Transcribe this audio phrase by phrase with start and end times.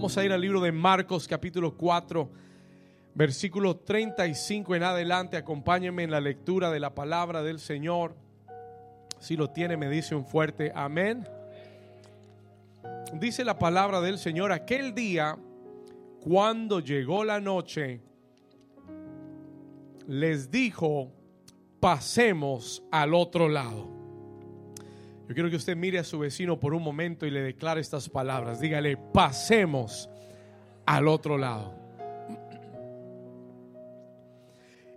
[0.00, 2.30] Vamos a ir al libro de Marcos capítulo 4,
[3.14, 5.36] versículo 35 en adelante.
[5.36, 8.16] Acompáñenme en la lectura de la palabra del Señor.
[9.18, 11.28] Si lo tiene, me dice un fuerte amén.
[13.12, 15.36] Dice la palabra del Señor, aquel día,
[16.22, 18.00] cuando llegó la noche,
[20.06, 21.12] les dijo,
[21.78, 23.99] pasemos al otro lado.
[25.30, 28.08] Yo quiero que usted mire a su vecino por un momento y le declare estas
[28.08, 28.58] palabras.
[28.58, 30.10] Dígale, pasemos
[30.84, 31.72] al otro lado.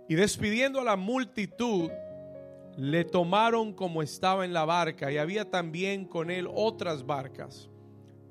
[0.08, 1.88] Y despidiendo a la multitud,
[2.76, 7.70] le tomaron como estaba en la barca y había también con él otras barcas.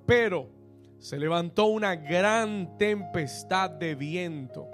[0.06, 0.50] Pero
[1.00, 4.68] se levantó una gran tempestad de viento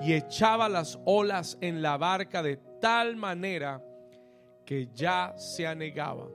[0.00, 3.82] y echaba las olas en la barca de tal manera
[4.68, 6.28] que ya se anegaba.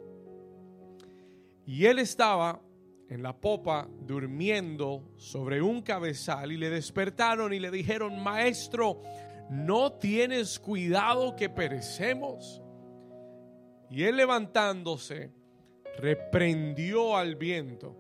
[1.68, 2.60] Y él estaba
[3.08, 9.04] en la popa durmiendo sobre un cabezal y le despertaron y le dijeron, maestro,
[9.52, 12.60] ¿no tienes cuidado que perecemos?
[13.92, 15.32] Y él levantándose,
[16.00, 17.96] reprendió al viento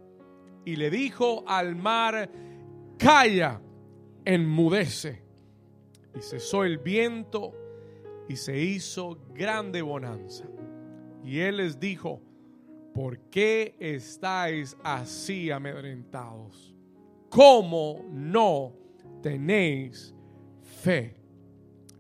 [0.66, 2.32] y le dijo al mar,
[2.98, 3.62] calla,
[4.26, 5.22] enmudece.
[6.16, 7.63] Y cesó el viento
[8.28, 10.46] y se hizo grande bonanza.
[11.24, 12.22] Y él les dijo,
[12.94, 16.74] ¿por qué estáis así amedrentados?
[17.30, 18.74] ¿Cómo no
[19.22, 20.14] tenéis
[20.62, 21.16] fe?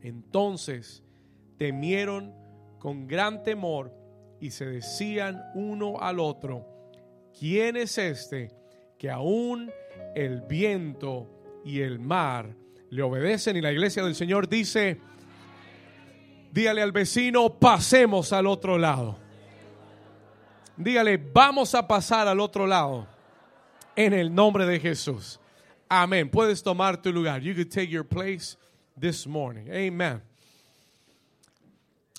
[0.01, 1.03] Entonces
[1.57, 2.33] temieron
[2.79, 3.93] con gran temor
[4.39, 6.65] y se decían uno al otro,
[7.39, 8.51] ¿quién es este
[8.97, 9.71] que aún
[10.15, 12.53] el viento y el mar
[12.89, 13.55] le obedecen?
[13.55, 14.99] Y la iglesia del Señor dice,
[16.53, 19.17] dígale al vecino, pasemos al otro lado.
[20.77, 23.07] Dígale, vamos a pasar al otro lado.
[23.95, 25.39] En el nombre de Jesús.
[25.89, 26.29] Amén.
[26.29, 27.41] Puedes tomar tu lugar.
[27.41, 28.55] You could take your place
[28.99, 29.67] this morning.
[29.71, 30.21] Amen.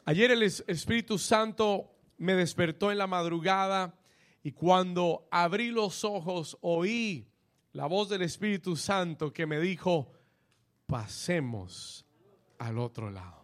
[0.05, 3.95] Ayer el Espíritu Santo me despertó en la madrugada
[4.43, 7.27] y cuando abrí los ojos oí
[7.73, 10.13] la voz del Espíritu Santo que me dijo,
[10.87, 12.05] pasemos
[12.59, 13.44] al otro lado.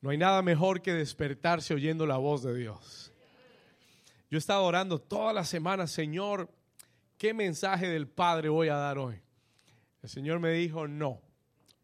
[0.00, 3.12] No hay nada mejor que despertarse oyendo la voz de Dios.
[4.30, 6.48] Yo he estado orando toda la semana, Señor,
[7.18, 9.20] ¿qué mensaje del Padre voy a dar hoy?
[10.02, 11.20] El Señor me dijo, no,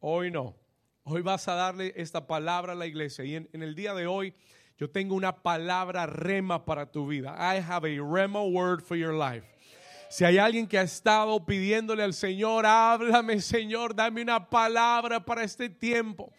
[0.00, 0.56] hoy no.
[1.04, 3.24] Hoy vas a darle esta palabra a la iglesia.
[3.24, 4.34] Y en el día de hoy
[4.78, 7.34] yo tengo una palabra rema para tu vida.
[7.38, 9.46] I have a rema word for your life.
[10.10, 15.44] Si hay alguien que ha estado pidiéndole al Señor, háblame Señor, dame una palabra para
[15.44, 16.32] este tiempo.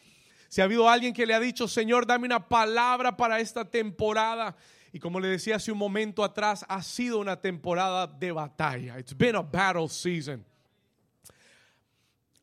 [0.47, 4.55] Si ha habido alguien que le ha dicho, Señor, dame una palabra para esta temporada.
[4.93, 8.97] Y como le decía hace un momento atrás, ha sido una temporada de batalla.
[8.99, 10.45] It's been a battle season.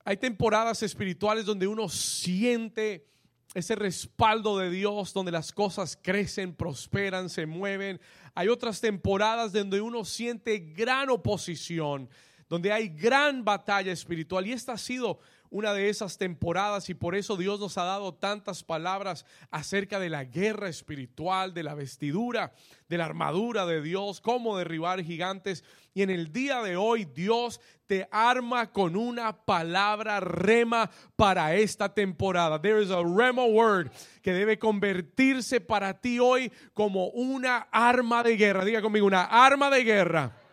[0.04, 3.06] Hay temporadas espirituales donde uno siente
[3.54, 8.00] ese respaldo de Dios, donde las cosas crecen, prosperan, se mueven.
[8.34, 12.10] Hay otras temporadas donde uno siente gran oposición,
[12.48, 14.46] donde hay gran batalla espiritual.
[14.46, 18.14] Y esta ha sido una de esas temporadas y por eso Dios nos ha dado
[18.14, 22.52] tantas palabras acerca de la guerra espiritual, de la vestidura,
[22.88, 25.64] de la armadura de Dios, cómo derribar gigantes.
[25.94, 31.94] Y en el día de hoy Dios te arma con una palabra rema para esta
[31.94, 32.60] temporada.
[32.60, 33.90] There is a rema word
[34.22, 38.64] que debe convertirse para ti hoy como una arma de guerra.
[38.64, 40.43] Diga conmigo, una arma de guerra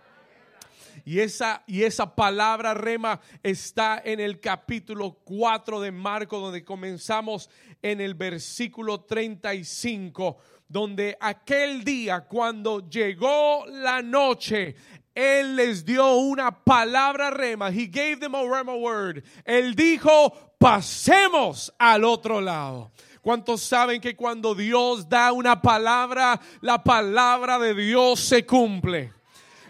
[1.06, 7.50] y esa, y esa palabra rema está en el capítulo 4 de Marco, donde comenzamos
[7.81, 14.75] en el versículo 35, donde aquel día cuando llegó la noche,
[15.13, 17.69] él les dio una palabra rema.
[17.69, 19.23] He gave them a rema word.
[19.45, 22.91] Él dijo, pasemos al otro lado.
[23.22, 29.12] ¿Cuántos saben que cuando Dios da una palabra, la palabra de Dios se cumple?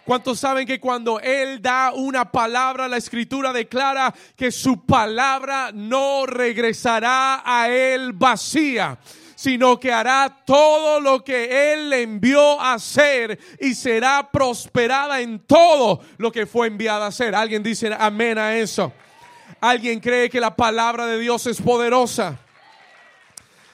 [0.05, 6.25] ¿Cuántos saben que cuando Él da una palabra, la escritura declara que su palabra no
[6.25, 8.97] regresará a Él vacía?
[9.41, 15.39] sino que hará todo lo que Él le envió a hacer y será prosperada en
[15.39, 17.33] todo lo que fue enviada a hacer.
[17.33, 18.93] ¿Alguien dice amén a eso?
[19.59, 22.37] ¿Alguien cree que la palabra de Dios es poderosa?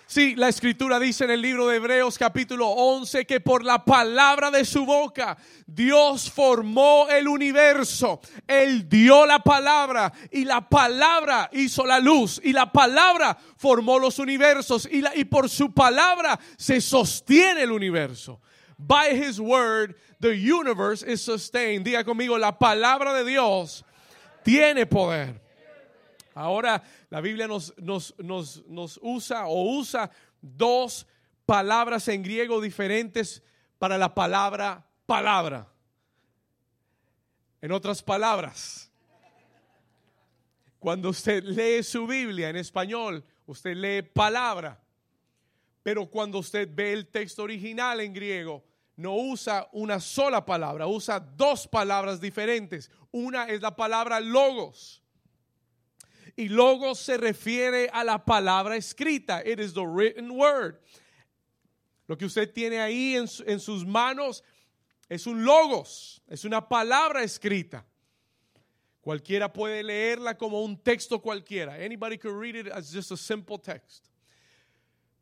[0.09, 4.49] Sí, la escritura dice en el libro de Hebreos capítulo 11 que por la palabra
[4.49, 8.21] de su boca Dios formó el universo.
[8.47, 14.17] Él dio la palabra y la palabra hizo la luz y la palabra formó los
[14.17, 18.39] universos y, y por su palabra se sostiene el universo.
[18.77, 21.83] By his word, the universe is sustained.
[21.85, 23.83] Diga conmigo, la palabra de Dios
[24.41, 25.46] tiene poder.
[26.37, 31.07] Ahora la Biblia nos, nos, nos, nos usa o usa dos
[31.45, 33.41] palabras en griego diferentes
[33.79, 35.67] para la palabra palabra.
[37.59, 38.91] En otras palabras,
[40.77, 44.79] cuando usted lee su Biblia en español, usted lee palabra.
[45.81, 48.63] Pero cuando usted ve el texto original en griego,
[48.95, 52.91] no usa una sola palabra, usa dos palabras diferentes.
[53.09, 55.01] Una es la palabra logos.
[56.37, 59.41] Y logos se refiere a la palabra escrita.
[59.43, 60.79] It is the written word.
[62.07, 64.43] Lo que usted tiene ahí en, en sus manos
[65.09, 67.85] es un logos, es una palabra escrita.
[69.01, 71.73] Cualquiera puede leerla como un texto cualquiera.
[71.73, 74.09] Anybody can read it as just a simple text.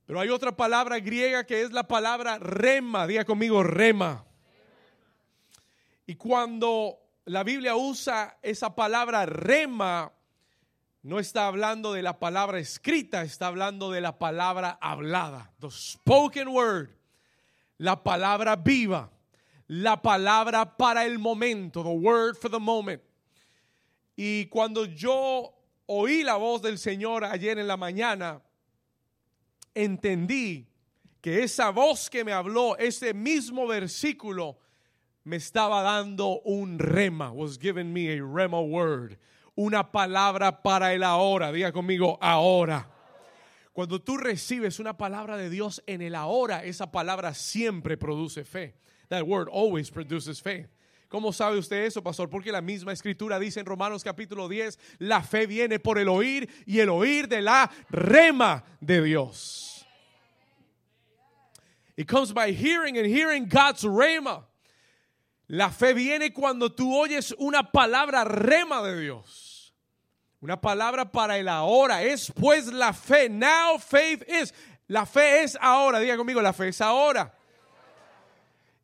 [0.06, 3.08] Pero hay otra palabra griega que es la palabra rema.
[3.08, 4.26] Diga conmigo, rema.
[6.06, 10.12] Y cuando la Biblia usa esa palabra rema,
[11.06, 15.52] no está hablando de la palabra escrita, está hablando de la palabra hablada.
[15.60, 16.90] The spoken word.
[17.78, 19.12] La palabra viva.
[19.68, 21.84] La palabra para el momento.
[21.84, 23.04] The word for the moment.
[24.18, 25.54] Y cuando yo
[25.86, 28.42] oí la voz del Señor ayer en la mañana,
[29.76, 30.66] entendí
[31.22, 34.58] que esa voz que me habló, ese mismo versículo,
[35.24, 39.20] me estaba dando un rema, was giving me a rema word,
[39.56, 41.52] una palabra para el ahora.
[41.52, 42.90] Diga conmigo, ahora.
[43.74, 48.76] Cuando tú recibes una palabra de Dios en el ahora, esa palabra siempre produce fe.
[49.10, 50.68] That word always produces faith.
[51.10, 52.30] ¿Cómo sabe usted eso, pastor?
[52.30, 56.50] Porque la misma escritura dice en Romanos capítulo 10, la fe viene por el oír
[56.66, 59.86] y el oír de la rema de Dios.
[61.96, 64.46] It comes by hearing and hearing God's rema.
[65.48, 69.45] La fe viene cuando tú oyes una palabra rema de Dios.
[70.42, 72.04] Una palabra para el ahora.
[72.04, 73.30] Es pues la fe.
[73.30, 74.54] Now faith is.
[74.88, 76.00] La fe es ahora.
[76.00, 77.34] Diga conmigo, la fe es ahora.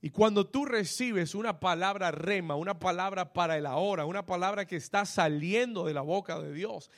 [0.01, 4.75] Y cuando tú recibes una palabra rema, una palabra para el ahora, una palabra que
[4.75, 6.89] está saliendo de la boca de Dios,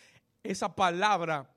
[0.42, 1.50] esa palabra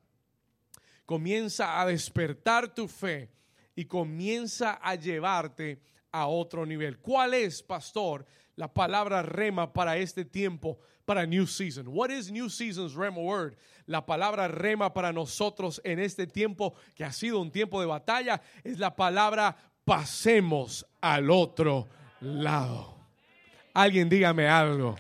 [1.05, 3.31] comienza a despertar tu fe
[3.77, 6.99] y comienza a llevarte a otro nivel.
[6.99, 8.27] ¿Cuál es, pastor,
[8.57, 11.87] la palabra rema para este tiempo, para New Season?
[11.89, 13.55] What is New Season's rema word?
[13.87, 18.43] La palabra rema para nosotros en este tiempo que ha sido un tiempo de batalla
[18.65, 21.87] es la palabra pasemos al otro
[22.21, 22.97] lado.
[23.73, 24.97] Alguien dígame algo.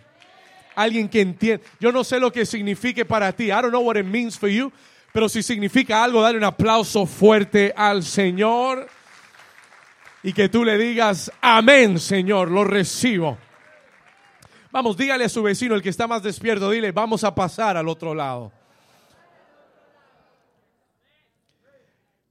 [0.76, 1.64] Alguien que entienda.
[1.80, 3.46] Yo no sé lo que signifique para ti.
[3.46, 4.72] I don't know what it means for you.
[5.12, 8.86] Pero si significa algo, dale un aplauso fuerte al Señor.
[10.22, 13.38] Y que tú le digas, amén, Señor, lo recibo.
[14.70, 17.88] Vamos, dígale a su vecino, el que está más despierto, dile, vamos a pasar al
[17.88, 18.52] otro lado.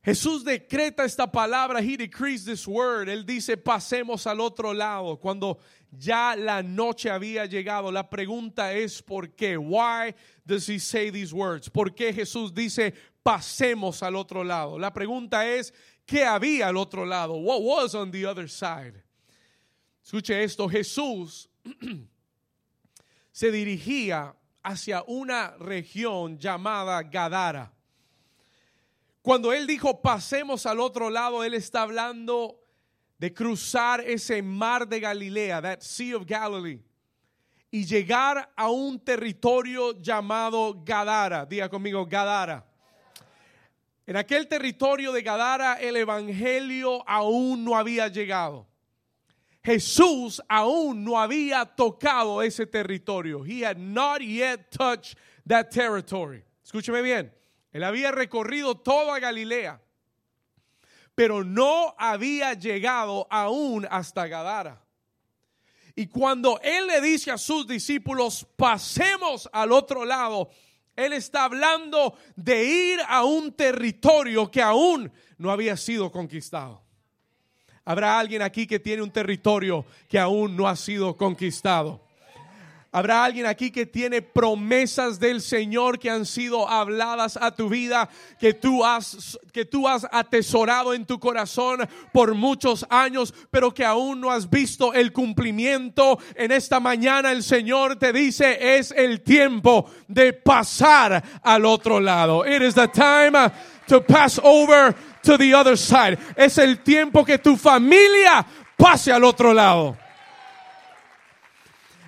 [0.06, 3.10] Jesús decreta esta palabra, he decrees this word.
[3.10, 5.18] Él dice, pasemos al otro lado.
[5.18, 5.58] Cuando
[5.90, 9.58] ya la noche había llegado, la pregunta es ¿por qué?
[9.58, 10.14] Why
[10.46, 11.72] does he say these words?
[11.72, 12.94] ¿Por qué Jesús dice,
[13.24, 14.78] pasemos al otro lado?
[14.78, 15.74] La pregunta es,
[16.06, 17.34] ¿qué había al otro lado?
[17.34, 19.02] What was on the other side?
[20.04, 21.50] Escuche esto, Jesús
[23.36, 27.70] se dirigía hacia una región llamada Gadara.
[29.22, 32.62] Cuando él dijo pasemos al otro lado, él está hablando
[33.18, 36.82] de cruzar ese mar de Galilea, that Sea of Galilee,
[37.70, 41.46] y llegar a un territorio llamado Gadara.
[41.46, 42.66] Diga conmigo, Gadara.
[44.08, 48.66] En aquel territorio de Gadara el evangelio aún no había llegado.
[49.66, 53.44] Jesús aún no había tocado ese territorio.
[53.44, 55.18] He had not yet touched
[55.48, 56.44] that territory.
[56.64, 57.32] Escúcheme bien.
[57.74, 59.82] Él había recorrido toda Galilea,
[61.16, 64.82] pero no había llegado aún hasta Gadara.
[65.96, 70.50] Y cuando Él le dice a sus discípulos, pasemos al otro lado,
[70.96, 76.85] Él está hablando de ir a un territorio que aún no había sido conquistado.
[77.86, 82.02] Habrá alguien aquí que tiene un territorio que aún no ha sido conquistado.
[82.96, 88.08] Habrá alguien aquí que tiene promesas del Señor que han sido habladas a tu vida,
[88.40, 93.84] que tú has que tú has atesorado en tu corazón por muchos años, pero que
[93.84, 96.20] aún no has visto el cumplimiento.
[96.36, 102.46] En esta mañana el Señor te dice, es el tiempo de pasar al otro lado.
[102.46, 103.52] It is the time
[103.88, 106.18] to pass over to the other side.
[106.38, 108.46] Es el tiempo que tu familia
[108.78, 109.98] pase al otro lado.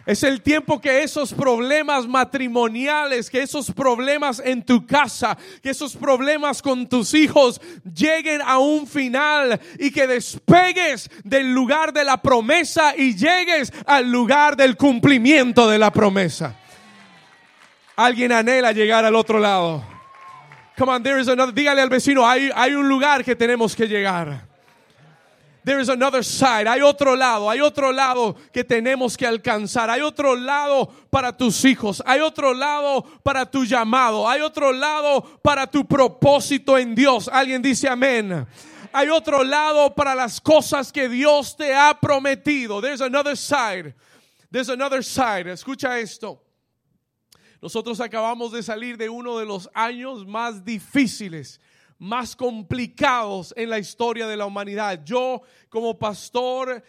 [0.08, 5.98] Es el tiempo que esos problemas matrimoniales, que esos problemas en tu casa, que esos
[5.98, 7.60] problemas con tus hijos
[7.94, 14.10] lleguen a un final y que despegues del lugar de la promesa y llegues al
[14.10, 16.56] lugar del cumplimiento de la promesa.
[17.98, 19.97] Alguien anhela llegar al otro lado.
[20.78, 21.52] Come on, there is another.
[21.52, 24.48] Dígale al vecino, hay, hay un lugar que tenemos que llegar.
[25.64, 26.66] There is another side.
[26.66, 27.50] Hay otro lado.
[27.50, 29.90] Hay otro lado que tenemos que alcanzar.
[29.90, 32.02] Hay otro lado para tus hijos.
[32.06, 34.30] Hay otro lado para tu llamado.
[34.30, 37.28] Hay otro lado para tu propósito en Dios.
[37.28, 38.48] Alguien dice amén.
[38.94, 42.80] Hay otro lado para las cosas que Dios te ha prometido.
[42.82, 43.94] There's another side.
[44.50, 45.52] There's another side.
[45.52, 46.47] Escucha esto.
[47.62, 51.60] Nosotros acabamos de salir de uno de los años más difíciles
[52.00, 55.04] más complicados en la historia de la humanidad.
[55.04, 56.84] Yo como pastor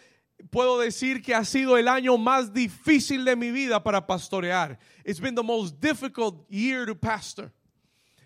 [0.49, 4.79] puedo decir que ha sido el año más difícil de mi vida para pastorear.
[5.03, 7.51] It's been the most difficult year to pastor.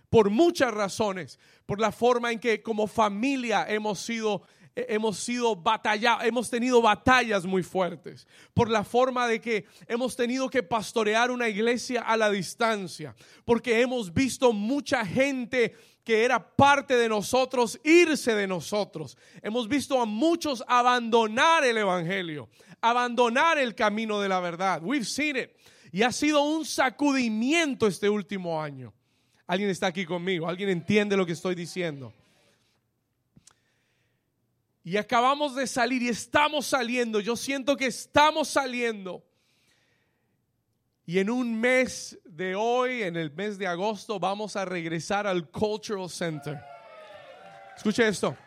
[0.10, 4.44] Por muchas razones, por la forma en que como familia hemos sido
[4.76, 10.50] hemos sido batallados, hemos tenido batallas muy fuertes, por la forma de que hemos tenido
[10.50, 13.16] que pastorear una iglesia a la distancia,
[13.46, 19.18] porque hemos visto mucha gente que era parte de nosotros irse de nosotros.
[19.42, 22.50] Hemos visto a muchos abandonar el Evangelio,
[22.82, 24.82] abandonar el camino de la verdad.
[24.84, 25.52] We've seen it.
[25.92, 28.94] Y ha sido un sacudimiento este último año.
[29.46, 30.50] ¿Alguien está aquí conmigo?
[30.50, 32.14] ¿Alguien entiende lo que estoy diciendo?
[34.84, 37.20] Y acabamos de salir y estamos saliendo.
[37.20, 39.24] Yo siento que estamos saliendo
[41.06, 45.50] y en un mes de hoy, en el mes de agosto, vamos a regresar al
[45.50, 46.62] Cultural Center.
[47.76, 48.38] Escuche esto.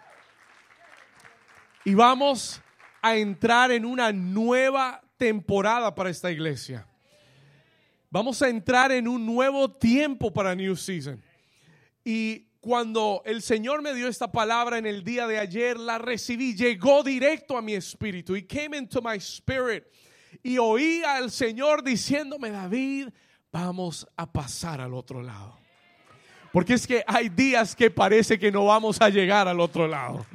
[1.85, 2.61] Y vamos
[3.03, 6.87] a entrar en una nueva temporada para esta iglesia.
[8.09, 11.23] Vamos a entrar en un nuevo tiempo para New Season.
[12.05, 16.53] Y cuando el Señor me dio esta palabra en el día de ayer, la recibí,
[16.57, 18.35] llegó directo a mi espíritu.
[18.35, 19.85] y came into my spirit
[20.43, 23.11] y oía al Señor diciéndome, David,
[23.53, 25.57] vamos a pasar al otro lado.
[26.53, 30.27] Porque es que hay días que parece que no vamos a llegar al otro lado.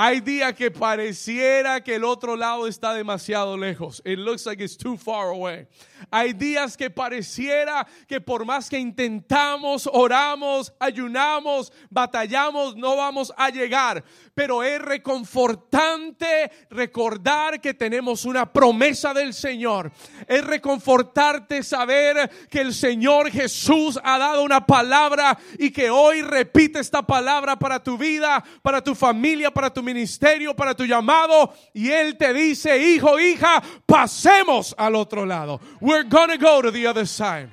[0.00, 4.00] Hay días que pareciera que el otro lado está demasiado lejos.
[4.04, 5.66] It looks like it's too far away.
[6.08, 13.50] Hay días que pareciera que por más que intentamos, oramos, ayunamos, batallamos, no vamos a
[13.50, 14.04] llegar.
[14.36, 19.90] Pero es reconfortante recordar que tenemos una promesa del Señor.
[20.28, 26.78] Es reconfortarte saber que el Señor Jesús ha dado una palabra y que hoy repite
[26.78, 31.54] esta palabra para tu vida, para tu familia, para tu ministerio, para tu llamado.
[31.74, 35.60] Y Él te dice, hijo, hija, pasemos al otro lado.
[35.80, 37.48] We're gonna go to the other side.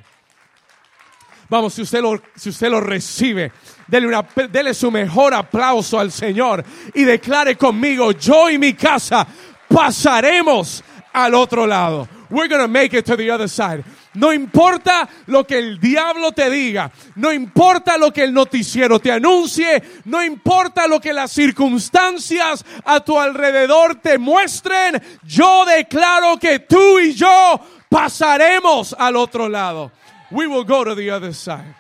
[1.49, 3.51] Vamos, si usted lo, si usted lo recibe,
[3.87, 6.63] dele, una, dele su mejor aplauso al Señor
[6.93, 9.27] y declare conmigo, yo y mi casa
[9.67, 12.07] pasaremos al otro lado.
[12.29, 13.83] We're gonna make it to the other side.
[14.15, 19.11] No importa lo que el diablo te diga, no importa lo que el noticiero te
[19.11, 26.59] anuncie, no importa lo que las circunstancias a tu alrededor te muestren, yo declaro que
[26.59, 29.91] tú y yo pasaremos al otro lado.
[30.31, 31.75] We will go to the other side.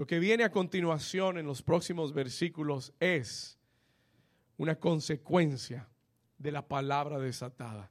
[0.00, 3.59] Lo que viene a continuación en los próximos versículos es
[4.60, 5.88] una consecuencia
[6.36, 7.90] de la palabra desatada.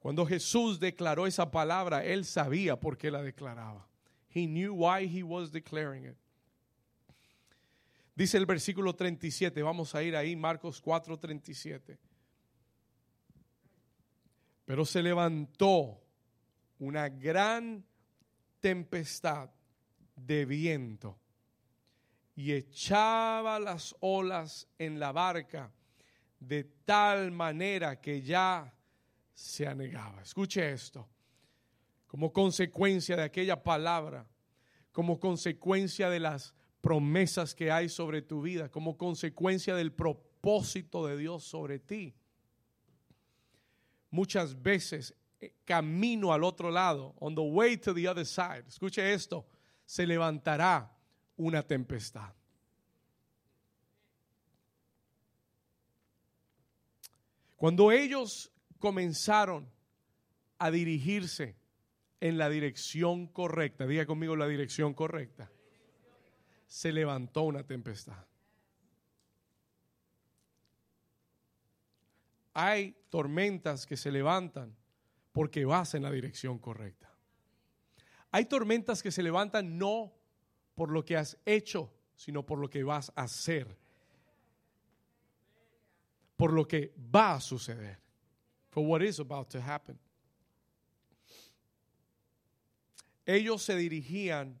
[0.00, 3.86] Cuando Jesús declaró esa palabra, él sabía por qué la declaraba.
[4.34, 6.16] He knew why he was declaring it.
[8.16, 12.00] Dice el versículo 37, vamos a ir ahí, Marcos 4, 37.
[14.64, 16.02] Pero se levantó
[16.80, 17.86] una gran
[18.58, 19.50] tempestad
[20.16, 21.16] de viento
[22.36, 25.72] y echaba las olas en la barca
[26.38, 28.74] de tal manera que ya
[29.32, 30.20] se anegaba.
[30.20, 31.08] Escuche esto.
[32.06, 34.28] Como consecuencia de aquella palabra,
[34.92, 41.16] como consecuencia de las promesas que hay sobre tu vida, como consecuencia del propósito de
[41.16, 42.14] Dios sobre ti.
[44.10, 48.64] Muchas veces eh, camino al otro lado, on the way to the other side.
[48.68, 49.46] Escuche esto,
[49.86, 50.95] se levantará
[51.36, 52.32] una tempestad.
[57.56, 59.70] Cuando ellos comenzaron
[60.58, 61.56] a dirigirse
[62.20, 65.50] en la dirección correcta, diga conmigo la dirección correcta,
[66.66, 68.26] se levantó una tempestad.
[72.52, 74.74] Hay tormentas que se levantan
[75.32, 77.14] porque vas en la dirección correcta.
[78.30, 80.15] Hay tormentas que se levantan no
[80.76, 83.76] por lo que has hecho, sino por lo que vas a hacer.
[86.36, 87.98] Por lo que va a suceder.
[88.70, 89.98] For what is about to happen.
[93.24, 94.60] Ellos se dirigían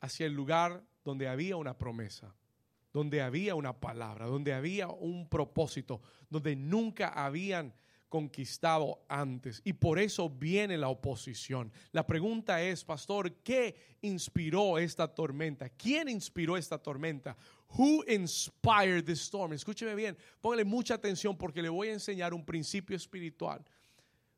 [0.00, 2.32] hacia el lugar donde había una promesa,
[2.92, 6.00] donde había una palabra, donde había un propósito,
[6.30, 7.74] donde nunca habían
[8.08, 9.60] conquistado antes.
[9.64, 11.72] Y por eso viene la oposición.
[11.92, 15.68] La pregunta es, pastor, ¿qué inspiró esta tormenta?
[15.68, 17.36] ¿Quién inspiró esta tormenta?
[17.76, 19.52] Who inspired the storm?
[19.52, 23.64] Escúcheme bien, póngale mucha atención porque le voy a enseñar un principio espiritual.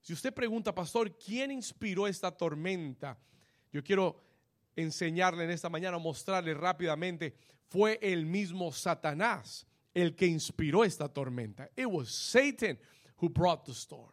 [0.00, 3.18] Si usted pregunta, pastor, ¿quién inspiró esta tormenta?
[3.72, 4.20] Yo quiero
[4.74, 7.34] enseñarle en esta mañana, mostrarle rápidamente,
[7.68, 11.68] fue el mismo Satanás el que inspiró esta tormenta.
[11.76, 12.78] It was Satan
[13.20, 14.12] who brought the storm.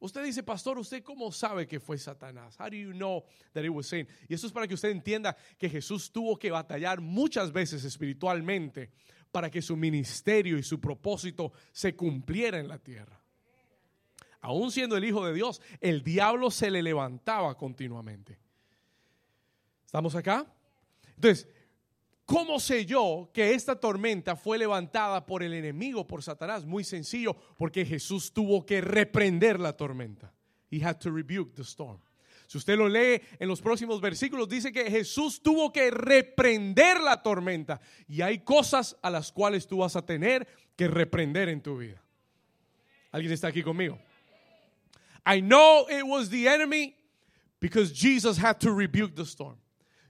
[0.00, 2.56] Usted dice, pastor, ¿usted cómo sabe que fue Satanás?
[2.58, 4.06] How do you know that it was Satan?
[4.28, 8.90] Y eso es para que usted entienda que Jesús tuvo que batallar muchas veces espiritualmente
[9.32, 13.18] para que su ministerio y su propósito se cumpliera en la tierra.
[14.42, 18.38] Aún siendo el Hijo de Dios, el diablo se le levantaba continuamente.
[19.86, 20.46] ¿Estamos acá?
[21.14, 21.48] Entonces,
[22.24, 26.64] ¿cómo sé yo que esta tormenta fue levantada por el enemigo, por Satanás?
[26.64, 30.32] Muy sencillo, porque Jesús tuvo que reprender la tormenta.
[30.70, 32.00] He had to rebuke the storm.
[32.46, 37.22] Si usted lo lee en los próximos versículos, dice que Jesús tuvo que reprender la
[37.22, 37.80] tormenta.
[38.06, 42.02] Y hay cosas a las cuales tú vas a tener que reprender en tu vida.
[43.12, 43.98] ¿Alguien está aquí conmigo?
[45.26, 46.94] I know it was the enemy
[47.60, 49.56] because Jesus had to rebuke the storm.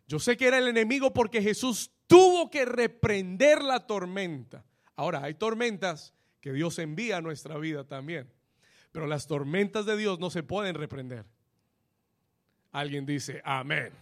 [0.09, 4.65] Yo sé que era el enemigo porque Jesús tuvo que reprender la tormenta.
[4.97, 8.31] Ahora, hay tormentas que Dios envía a nuestra vida también.
[8.93, 11.25] Pero las tormentas de Dios no se pueden reprender.
[12.71, 13.93] Alguien dice, amén.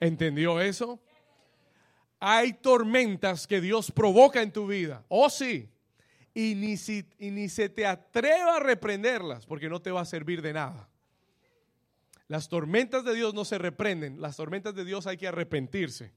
[0.00, 1.00] ¿Entendió eso?
[2.20, 5.04] Hay tormentas que Dios provoca en tu vida.
[5.08, 5.68] Oh, sí.
[6.34, 6.76] Y ni,
[7.18, 10.88] y ni se te atreva a reprenderlas porque no te va a servir de nada.
[12.28, 16.12] Las tormentas de Dios no se reprenden, las tormentas de Dios hay que arrepentirse.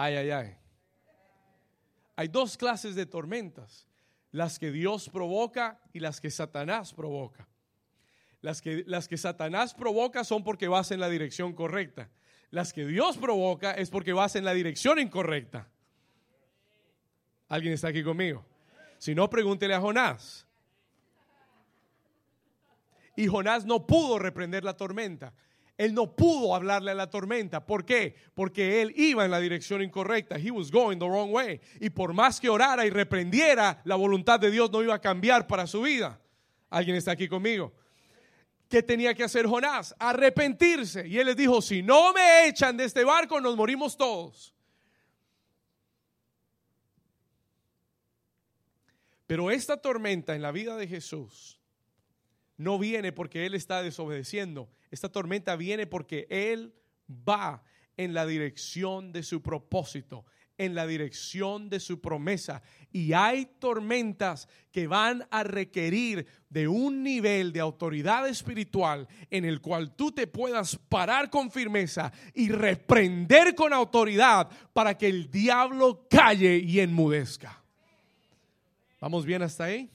[0.00, 0.56] Ay, ay, ay.
[2.14, 3.88] Hay dos clases de tormentas,
[4.30, 7.48] las que Dios provoca y las que Satanás provoca.
[8.40, 12.10] Las que, las que Satanás provoca son porque vas en la dirección correcta.
[12.50, 15.68] Las que Dios provoca es porque vas en la dirección incorrecta.
[17.48, 18.46] ¿Alguien está aquí conmigo?
[18.98, 20.46] Si no, pregúntele a Jonás.
[23.16, 25.34] Y Jonás no pudo reprender la tormenta.
[25.78, 27.64] Él no pudo hablarle a la tormenta.
[27.64, 28.16] ¿Por qué?
[28.34, 30.36] Porque él iba en la dirección incorrecta.
[30.36, 31.60] He was going the wrong way.
[31.80, 35.46] Y por más que orara y reprendiera, la voluntad de Dios no iba a cambiar
[35.46, 36.20] para su vida.
[36.68, 37.72] ¿Alguien está aquí conmigo?
[38.68, 39.94] ¿Qué tenía que hacer Jonás?
[40.00, 41.06] Arrepentirse.
[41.06, 44.52] Y él les dijo, si no me echan de este barco, nos morimos todos.
[49.28, 51.57] Pero esta tormenta en la vida de Jesús
[52.58, 54.68] no viene porque Él está desobedeciendo.
[54.90, 56.74] Esta tormenta viene porque Él
[57.08, 57.62] va
[57.96, 60.26] en la dirección de su propósito,
[60.58, 62.62] en la dirección de su promesa.
[62.92, 69.60] Y hay tormentas que van a requerir de un nivel de autoridad espiritual en el
[69.60, 76.06] cual tú te puedas parar con firmeza y reprender con autoridad para que el diablo
[76.10, 77.62] calle y enmudezca.
[79.00, 79.88] ¿Vamos bien hasta ahí?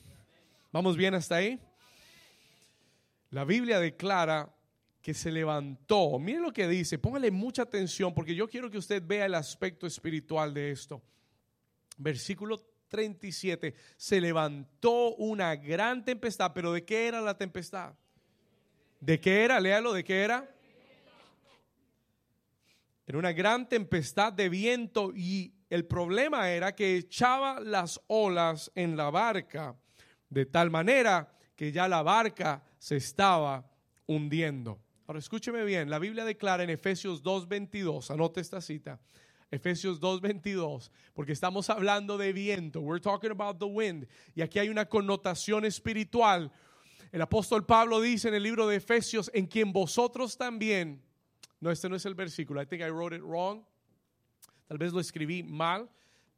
[0.72, 1.60] ¿Vamos bien hasta ahí?
[3.34, 4.48] La Biblia declara
[5.02, 6.20] que se levantó.
[6.20, 9.88] Mire lo que dice, póngale mucha atención porque yo quiero que usted vea el aspecto
[9.88, 11.02] espiritual de esto.
[11.96, 17.94] Versículo 37, se levantó una gran tempestad, pero ¿de qué era la tempestad?
[19.00, 19.58] ¿De qué era?
[19.58, 20.48] Léalo, ¿de qué era?
[23.04, 28.96] Era una gran tempestad de viento y el problema era que echaba las olas en
[28.96, 29.76] la barca
[30.30, 33.70] de tal manera que ya la barca se estaba
[34.06, 34.80] hundiendo.
[35.06, 38.98] Ahora escúcheme bien, la Biblia declara en Efesios 2.22, anote esta cita,
[39.50, 44.68] Efesios 2.22, porque estamos hablando de viento, we're talking about the wind, y aquí hay
[44.68, 46.50] una connotación espiritual.
[47.12, 51.02] El apóstol Pablo dice en el libro de Efesios, en quien vosotros también,
[51.60, 53.62] no, este no es el versículo, I think I wrote it wrong,
[54.66, 55.88] tal vez lo escribí mal,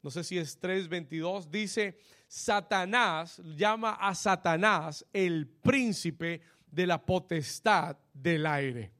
[0.07, 7.97] no sé si es 3.22, dice, Satanás llama a Satanás el príncipe de la potestad
[8.15, 8.93] del aire.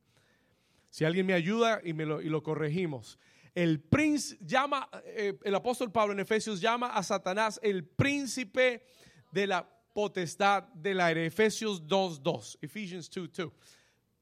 [0.91, 3.21] Si alguien me ayuda y, me lo, corregimos.
[3.55, 8.83] El, príncipe, llama, eh, el apóstol Pablo en Efesios llama a Satanás el príncipe
[9.31, 11.27] de la potestad del aire.
[11.27, 12.59] Efesios 2.2.
[12.63, 13.53] Ephesians 2.2.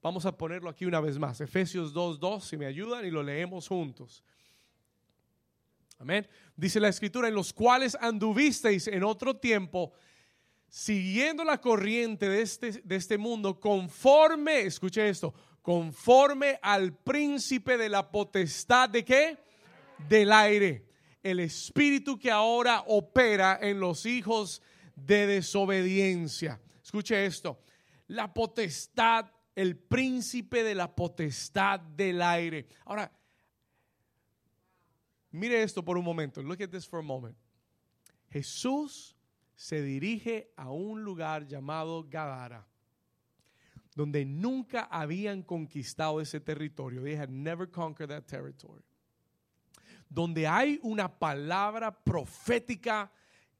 [0.03, 1.41] Vamos a ponerlo aquí una vez más.
[1.41, 4.23] Efesios 2.2, si me ayudan y lo leemos juntos.
[5.97, 6.27] Amén.
[6.55, 9.93] Dice la escritura, en los cuales anduvisteis en otro tiempo,
[10.67, 17.89] siguiendo la corriente de este, de este mundo, conforme, escuche esto, conforme al príncipe de
[17.89, 19.37] la potestad de qué?
[20.09, 20.85] Del aire.
[21.23, 24.61] El espíritu que ahora opera en los hijos
[24.95, 26.61] de desobediencia.
[26.83, 27.59] Escuche esto.
[28.07, 32.67] La potestad, el príncipe de la potestad del aire.
[32.85, 33.11] Ahora,
[35.35, 36.41] mire esto por un momento.
[36.41, 37.35] Look at this for a moment.
[38.29, 39.15] Jesús
[39.55, 42.65] se dirige a un lugar llamado Gadara
[43.95, 47.01] donde nunca habían conquistado ese territorio.
[47.01, 48.83] They had never conquered that territory.
[50.09, 53.09] Donde hay una palabra profética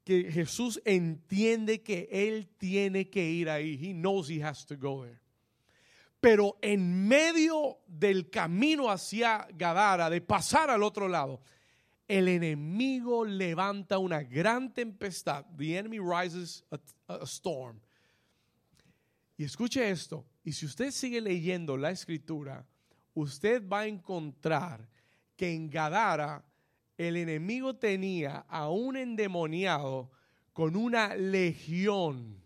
[0.03, 3.79] que Jesús entiende que él tiene que ir ahí.
[3.81, 5.19] He knows he has to go there.
[6.19, 11.41] Pero en medio del camino hacia Gadara, de pasar al otro lado,
[12.07, 15.45] el enemigo levanta una gran tempestad.
[15.57, 16.63] The enemy rises
[17.07, 17.79] a storm.
[19.37, 22.65] Y escuche esto, y si usted sigue leyendo la escritura,
[23.13, 24.87] usted va a encontrar
[25.35, 26.45] que en Gadara
[26.97, 30.09] el enemigo tenía a un endemoniado
[30.53, 32.41] con una legión.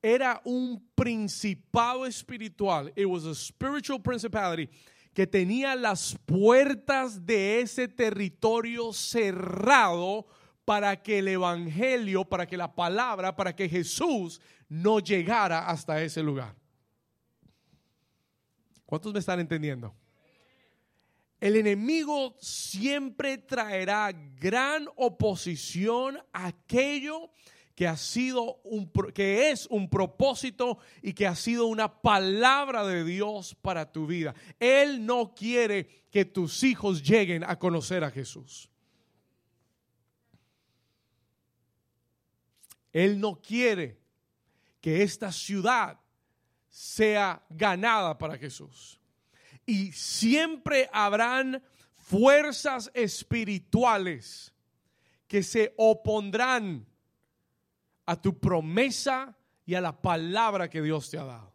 [0.00, 2.90] Era un principado espiritual.
[2.96, 4.70] It was a spiritual principality
[5.16, 10.26] que tenía las puertas de ese territorio cerrado
[10.66, 16.22] para que el Evangelio, para que la palabra, para que Jesús no llegara hasta ese
[16.22, 16.54] lugar.
[18.84, 19.94] ¿Cuántos me están entendiendo?
[21.40, 27.30] El enemigo siempre traerá gran oposición a aquello
[27.76, 33.04] que ha sido un que es un propósito y que ha sido una palabra de
[33.04, 34.34] Dios para tu vida.
[34.58, 38.70] Él no quiere que tus hijos lleguen a conocer a Jesús.
[42.94, 44.00] Él no quiere
[44.80, 46.00] que esta ciudad
[46.70, 48.98] sea ganada para Jesús.
[49.66, 51.62] Y siempre habrán
[51.98, 54.54] fuerzas espirituales
[55.28, 56.86] que se opondrán
[58.06, 61.52] a tu promesa y a la palabra que Dios te ha dado.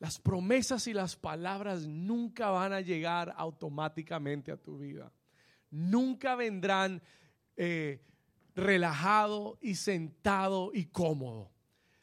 [0.00, 5.12] Las promesas y las palabras nunca van a llegar automáticamente a tu vida.
[5.70, 7.00] Nunca vendrán
[7.56, 8.02] eh,
[8.54, 11.50] relajado y sentado y cómodo.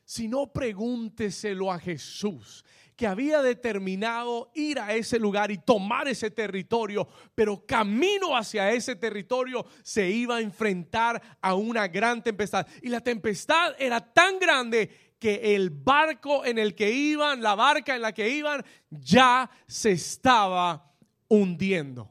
[0.04, 2.66] Si no, pregúnteselo a Jesús,
[3.02, 8.96] que había determinado ir a ese lugar y tomar ese territorio, pero camino hacia ese
[8.96, 12.68] territorio se iba a enfrentar a una gran tempestad.
[12.84, 17.96] Y la tempestad era tan grande que el barco en el que iban, la barca
[17.96, 20.94] en la que iban, ya se estaba
[21.28, 22.08] hundiendo.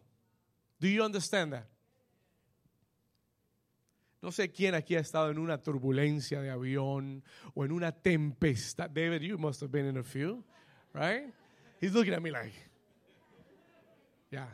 [0.80, 1.66] Do you understand that?
[4.20, 7.22] No sé quién aquí ha estado en una turbulencia de avión
[7.54, 8.90] o en una tempestad.
[8.90, 10.44] David, you must have been in a few,
[10.92, 11.32] right?
[11.80, 12.54] He's looking at me like,
[14.30, 14.48] yeah.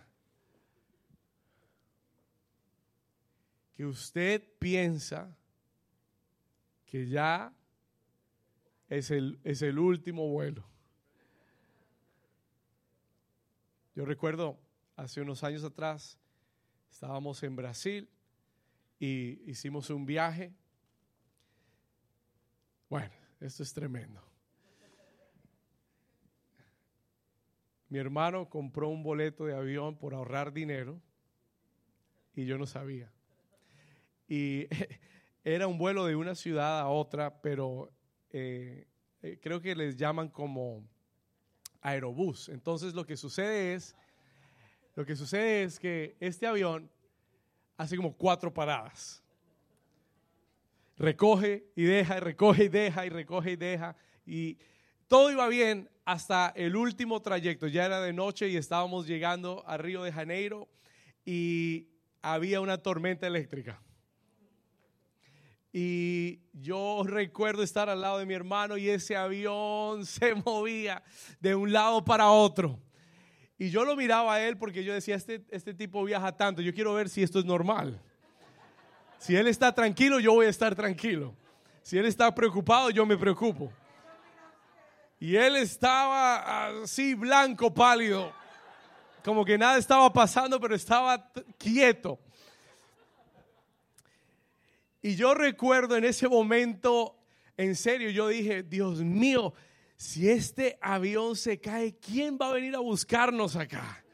[3.76, 5.26] Que usted piensa
[6.86, 7.52] que ya
[8.88, 10.64] es el, es el último vuelo.
[13.94, 14.58] Yo recuerdo
[14.96, 16.18] hace unos años atrás,
[16.90, 18.08] estábamos en Brasil
[18.98, 20.54] y hicimos un viaje.
[22.88, 24.25] Bueno, esto es tremendo.
[27.88, 31.00] Mi hermano compró un boleto de avión por ahorrar dinero
[32.34, 33.12] y yo no sabía.
[34.28, 34.66] Y
[35.44, 37.92] era un vuelo de una ciudad a otra, pero
[38.30, 38.86] eh,
[39.22, 40.84] eh, creo que les llaman como
[41.80, 42.48] aerobús.
[42.48, 43.94] Entonces lo que sucede es,
[44.94, 46.90] lo que sucede es que este avión
[47.76, 49.22] hace como cuatro paradas.
[50.98, 53.96] Recoge y deja, y recoge y deja, y recoge y deja.
[54.24, 54.58] Y
[55.08, 57.66] todo iba bien hasta el último trayecto.
[57.66, 60.68] Ya era de noche y estábamos llegando a Río de Janeiro
[61.24, 61.88] y
[62.22, 63.80] había una tormenta eléctrica.
[65.72, 71.02] Y yo recuerdo estar al lado de mi hermano y ese avión se movía
[71.40, 72.80] de un lado para otro.
[73.58, 76.74] Y yo lo miraba a él porque yo decía, este, este tipo viaja tanto, yo
[76.74, 78.00] quiero ver si esto es normal.
[79.18, 81.34] Si él está tranquilo, yo voy a estar tranquilo.
[81.82, 83.72] Si él está preocupado, yo me preocupo.
[85.18, 88.32] Y él estaba así blanco, pálido.
[89.24, 92.18] Como que nada estaba pasando, pero estaba quieto.
[95.02, 97.16] Y yo recuerdo en ese momento,
[97.56, 99.54] en serio, yo dije, Dios mío,
[99.96, 104.04] si este avión se cae, ¿quién va a venir a buscarnos acá?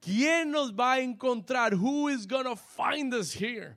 [0.00, 1.74] ¿Quién nos va a encontrar?
[1.74, 3.76] Who is gonna find us here?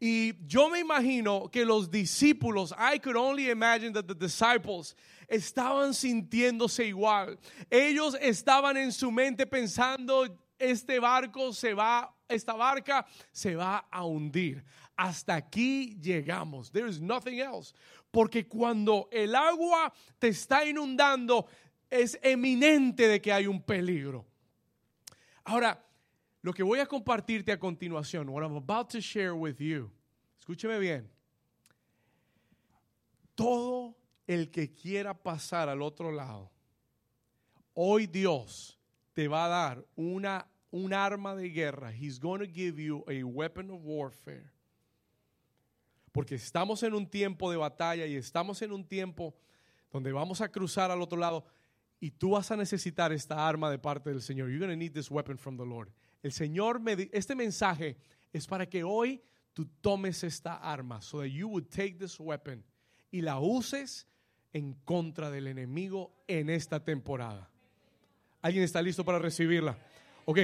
[0.00, 4.94] Y yo me imagino que los discípulos, I could only imagine that the disciples
[5.28, 7.38] estaban sintiéndose igual.
[7.70, 10.26] Ellos estaban en su mente pensando,
[10.58, 14.64] este barco se va, esta barca se va a hundir.
[14.96, 16.70] Hasta aquí llegamos.
[16.70, 17.74] There is nothing else.
[18.10, 21.46] Porque cuando el agua te está inundando,
[21.90, 24.24] es eminente de que hay un peligro.
[25.44, 25.84] Ahora,
[26.42, 29.90] lo que voy a compartirte a continuación, what I'm about to share with you,
[30.38, 31.10] escúcheme bien.
[33.34, 36.50] Todo el que quiera pasar al otro lado,
[37.74, 38.78] hoy Dios
[39.12, 41.92] te va a dar una, un arma de guerra.
[41.92, 44.50] He's going to give you a weapon of warfare.
[46.12, 49.34] Porque estamos en un tiempo de batalla y estamos en un tiempo
[49.90, 51.44] donde vamos a cruzar al otro lado
[52.00, 54.48] y tú vas a necesitar esta arma de parte del Señor.
[54.48, 55.90] You're going to need this weapon from the Lord.
[56.22, 57.96] El Señor, me, este mensaje
[58.32, 59.22] es para que hoy
[59.54, 62.64] tú tomes esta arma, so that you would take this weapon
[63.10, 64.06] y la uses
[64.54, 67.50] en contra del enemigo en esta temporada.
[68.40, 69.76] ¿Alguien está listo para recibirla?
[70.24, 70.38] Ok,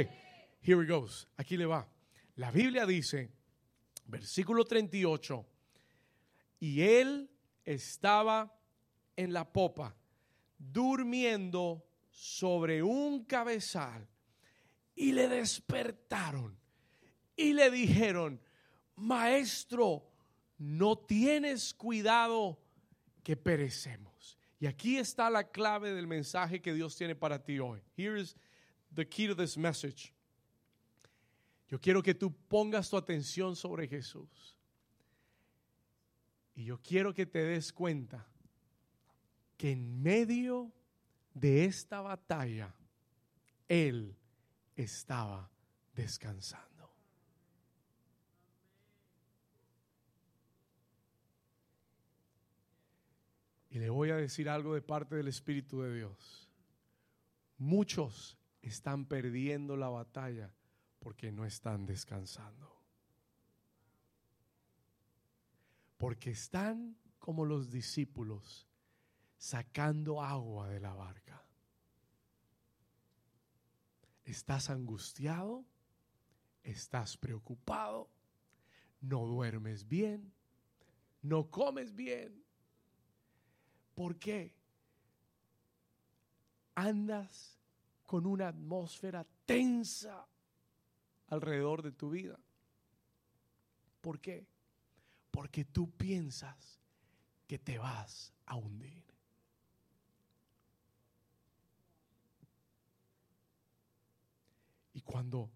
[0.63, 1.27] here it goes.
[1.37, 1.89] Aquí le va.
[2.37, 3.31] La Biblia dice,
[4.07, 5.47] versículo 38,
[6.59, 7.31] y él
[7.65, 8.55] estaba
[9.17, 9.97] en la popa,
[10.59, 14.07] durmiendo sobre un cabezal,
[14.95, 16.59] y le despertaron
[17.37, 18.41] y le dijeron,
[18.97, 20.11] maestro,
[20.59, 22.59] no tienes cuidado
[23.23, 24.39] que perecemos.
[24.59, 27.81] Y aquí está la clave del mensaje que Dios tiene para ti hoy.
[27.97, 28.37] Here is
[28.95, 30.13] the key to this message.
[31.69, 34.57] Yo quiero que tú pongas tu atención sobre Jesús.
[36.55, 38.27] Y yo quiero que te des cuenta
[39.57, 40.73] que en medio
[41.33, 42.75] de esta batalla,
[43.69, 44.17] Él
[44.77, 45.51] estaba
[45.95, 46.70] descansando.
[53.71, 56.51] Y le voy a decir algo de parte del Espíritu de Dios.
[57.57, 60.53] Muchos están perdiendo la batalla
[60.99, 62.69] porque no están descansando.
[65.97, 68.67] Porque están como los discípulos
[69.37, 71.47] sacando agua de la barca.
[74.25, 75.65] ¿Estás angustiado?
[76.65, 78.11] ¿Estás preocupado?
[79.01, 80.33] ¿No duermes bien?
[81.23, 82.45] ¿No comes bien?
[84.01, 84.51] ¿Por qué?
[86.75, 87.61] Andas
[88.07, 90.27] con una atmósfera tensa
[91.27, 92.41] alrededor de tu vida.
[94.01, 94.47] ¿Por qué?
[95.31, 96.81] Porque tú piensas
[97.47, 99.05] que te vas a hundir.
[104.95, 105.51] Y cuando,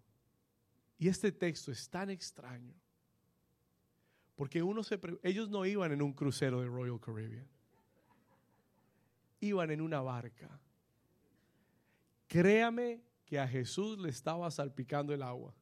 [0.99, 2.75] y este texto es tan extraño,
[4.35, 7.54] porque uno se, ellos no iban en un crucero de Royal Caribbean
[9.39, 10.59] iban en una barca.
[12.27, 15.53] Créame que a Jesús le estaba salpicando el agua.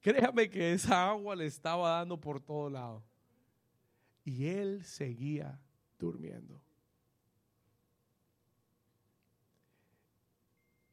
[0.00, 3.04] Créame que esa agua le estaba dando por todo lado.
[4.24, 5.60] Y él seguía
[5.98, 6.60] durmiendo.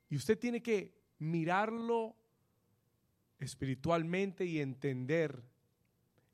[0.10, 2.16] Y usted tiene que mirarlo
[3.40, 5.44] espiritualmente y entender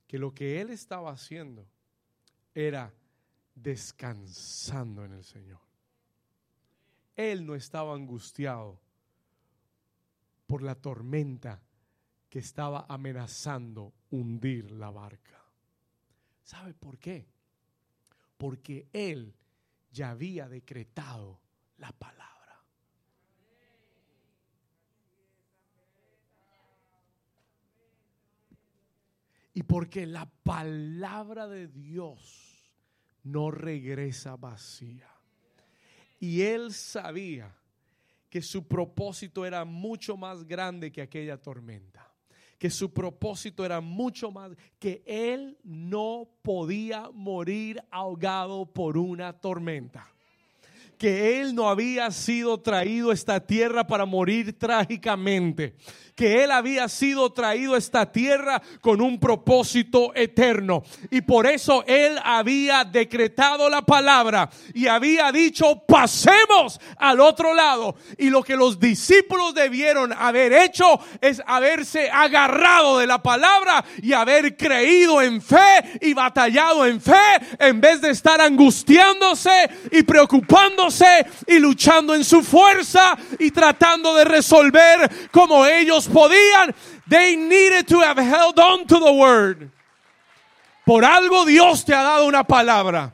[0.08, 1.68] que lo que él estaba haciendo
[2.54, 2.94] era
[3.56, 5.60] descansando en el Señor.
[7.16, 8.80] Él no estaba angustiado
[10.48, 11.62] por la tormenta
[12.30, 15.44] que estaba amenazando hundir la barca.
[16.44, 17.28] ¿Sabe por qué?
[18.38, 19.36] Porque Él
[19.92, 21.40] ya había decretado
[21.78, 22.30] la palabra.
[29.54, 32.49] Y porque la palabra de Dios
[33.24, 35.10] no regresa vacía.
[36.20, 37.56] Y él sabía
[38.30, 42.06] que su propósito era mucho más grande que aquella tormenta.
[42.58, 50.14] Que su propósito era mucho más, que él no podía morir ahogado por una tormenta
[51.00, 55.76] que él no había sido traído a esta tierra para morir trágicamente,
[56.14, 60.84] que él había sido traído a esta tierra con un propósito eterno.
[61.10, 67.96] Y por eso él había decretado la palabra y había dicho, pasemos al otro lado.
[68.18, 74.12] Y lo que los discípulos debieron haber hecho es haberse agarrado de la palabra y
[74.12, 77.16] haber creído en fe y batallado en fe
[77.58, 80.89] en vez de estar angustiándose y preocupándose
[81.48, 86.74] y luchando en su fuerza y tratando de resolver como ellos podían.
[87.10, 89.70] They needed to have held on to the word.
[90.86, 93.14] Por algo Dios te ha dado una palabra.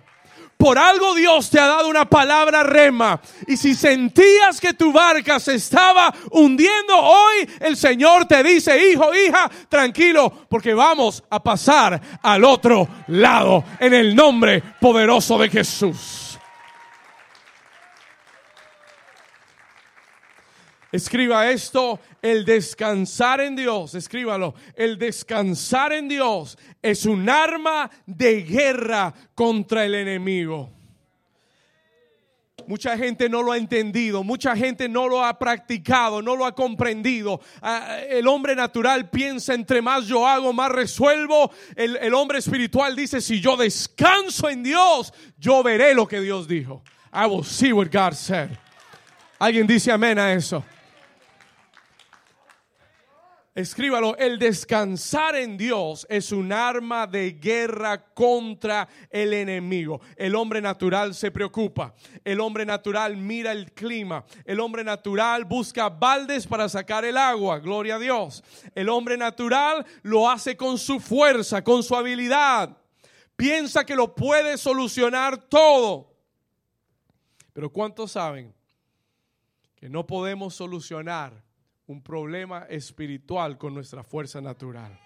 [0.58, 3.20] Por algo Dios te ha dado una palabra rema.
[3.48, 9.14] Y si sentías que tu barca se estaba hundiendo, hoy el Señor te dice, hijo,
[9.14, 16.25] hija, tranquilo, porque vamos a pasar al otro lado en el nombre poderoso de Jesús.
[20.96, 28.44] Escriba esto, el descansar en Dios, escríbalo, el descansar en Dios es un arma de
[28.44, 30.72] guerra contra el enemigo.
[32.66, 36.56] Mucha gente no lo ha entendido, mucha gente no lo ha practicado, no lo ha
[36.56, 37.42] comprendido.
[37.62, 41.52] Ah, el hombre natural piensa, entre más yo hago, más resuelvo.
[41.76, 46.48] El, el hombre espiritual dice, si yo descanso en Dios, yo veré lo que Dios
[46.48, 46.82] dijo.
[47.14, 48.52] I will see what God said.
[49.38, 50.64] Alguien dice amén a eso.
[53.56, 60.02] Escríbalo, el descansar en Dios es un arma de guerra contra el enemigo.
[60.18, 65.88] El hombre natural se preocupa, el hombre natural mira el clima, el hombre natural busca
[65.88, 68.44] baldes para sacar el agua, gloria a Dios.
[68.76, 72.78] El hombre natural lo hace con su fuerza, con su habilidad.
[73.38, 76.14] Piensa que lo puede solucionar todo.
[77.54, 78.54] Pero ¿cuántos saben
[79.76, 81.45] que no podemos solucionar
[81.88, 85.00] un problema espiritual con nuestra fuerza natural.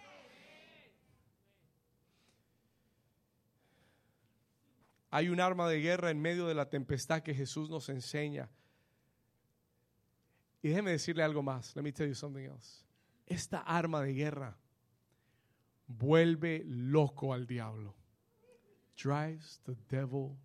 [5.12, 8.50] Hay un arma de guerra en medio de la tempestad que Jesús nos enseña.
[10.62, 11.76] Y déjeme decirle algo más.
[11.76, 12.86] Let me tell you something else.
[13.26, 14.58] Esta arma de guerra
[15.88, 17.96] vuelve loco al diablo.
[19.02, 20.38] Drives the devil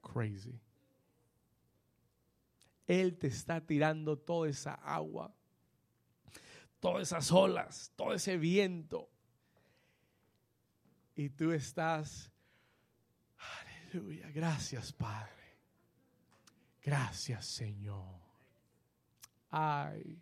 [0.00, 0.60] crazy.
[2.86, 5.34] Él te está tirando toda esa agua
[6.82, 9.08] todas esas olas, todo ese viento.
[11.14, 12.32] Y tú estás,
[13.38, 15.30] aleluya, gracias Padre.
[16.82, 18.20] Gracias Señor.
[19.50, 20.20] Ay,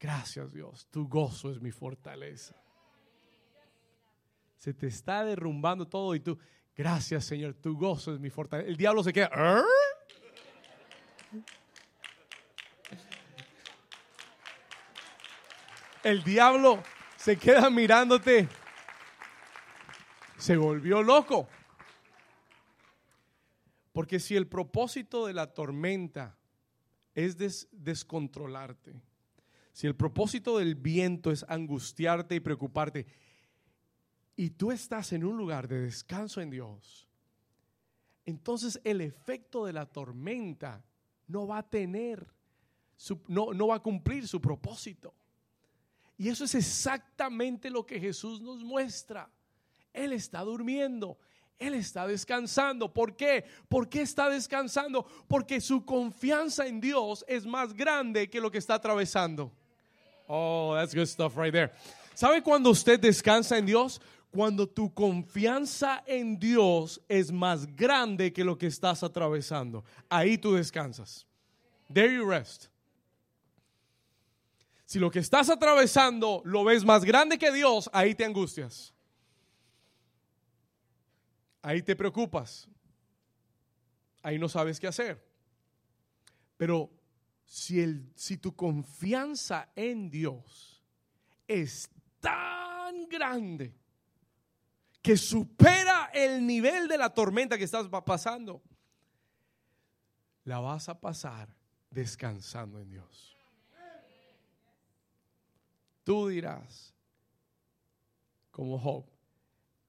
[0.00, 2.60] gracias Dios, tu gozo es mi fortaleza.
[4.56, 6.36] Se te está derrumbando todo y tú,
[6.74, 8.68] gracias Señor, tu gozo es mi fortaleza.
[8.68, 9.30] El diablo se queda,
[16.04, 16.82] el diablo
[17.16, 18.48] se queda mirándote.
[20.38, 21.48] Se volvió loco.
[23.92, 26.36] Porque si el propósito de la tormenta
[27.14, 27.36] es
[27.70, 29.02] descontrolarte,
[29.72, 33.06] si el propósito del viento es angustiarte y preocuparte,
[34.34, 37.06] y tú estás en un lugar de descanso en Dios,
[38.24, 40.84] entonces el efecto de la tormenta
[41.26, 42.26] no va a tener,
[43.28, 45.14] no, va a cumplir su propósito.
[46.16, 49.28] Y eso es exactamente lo que Jesús nos muestra.
[49.92, 51.18] Él está durmiendo.
[51.58, 52.92] Él está descansando.
[52.92, 53.44] ¿Por qué?
[53.68, 55.06] ¿Por qué está descansando?
[55.28, 59.52] Porque su confianza en Dios es más grande que lo que está atravesando.
[60.26, 61.70] Oh, that's good stuff right there.
[62.14, 64.00] ¿Sabe cuando usted descansa en Dios?
[64.30, 69.84] Cuando tu confianza en Dios es más grande que lo que estás atravesando.
[70.08, 71.26] Ahí tú descansas.
[71.92, 72.71] There you rest.
[74.92, 78.92] Si lo que estás atravesando lo ves más grande que Dios, ahí te angustias.
[81.62, 82.68] Ahí te preocupas.
[84.22, 85.26] Ahí no sabes qué hacer.
[86.58, 86.90] Pero
[87.46, 90.84] si, el, si tu confianza en Dios
[91.48, 91.88] es
[92.20, 93.74] tan grande
[95.00, 98.62] que supera el nivel de la tormenta que estás pasando,
[100.44, 101.48] la vas a pasar
[101.88, 103.31] descansando en Dios.
[106.04, 106.92] Tú dirás,
[108.50, 109.06] como Job,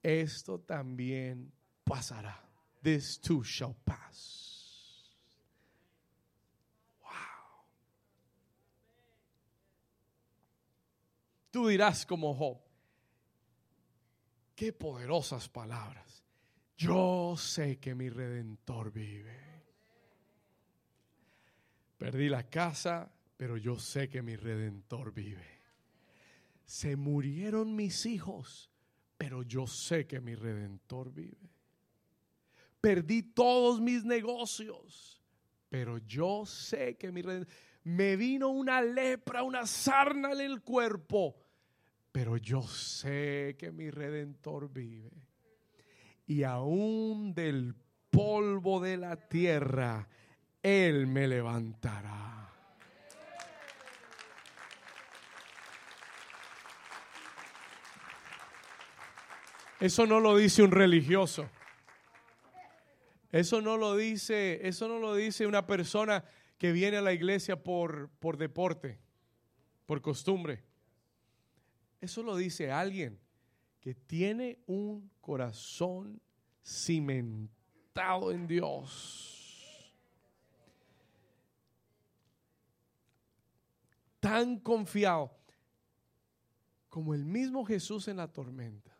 [0.02, 1.52] esto también
[1.84, 2.40] pasará.
[2.82, 5.16] This too shall pass.
[7.00, 7.10] Wow.
[11.50, 12.58] Tú dirás como Job,
[14.54, 16.22] qué poderosas palabras.
[16.76, 19.44] Yo sé que mi redentor vive.
[21.96, 25.53] Perdí la casa, pero yo sé que mi redentor vive.
[26.64, 28.70] Se murieron mis hijos,
[29.18, 31.50] pero yo sé que mi redentor vive.
[32.80, 35.22] Perdí todos mis negocios,
[35.68, 37.54] pero yo sé que mi redentor...
[37.84, 41.36] Me vino una lepra, una sarna en el cuerpo,
[42.10, 45.10] pero yo sé que mi redentor vive.
[46.26, 47.74] Y aún del
[48.08, 50.08] polvo de la tierra,
[50.62, 52.43] Él me levantará.
[59.84, 61.46] Eso no lo dice un religioso.
[63.30, 66.24] Eso no lo dice, eso no lo dice una persona
[66.56, 68.98] que viene a la iglesia por, por deporte,
[69.84, 70.64] por costumbre.
[72.00, 73.20] Eso lo dice alguien
[73.78, 76.18] que tiene un corazón
[76.64, 79.94] cimentado en Dios.
[84.18, 85.30] Tan confiado
[86.88, 88.93] como el mismo Jesús en la tormenta.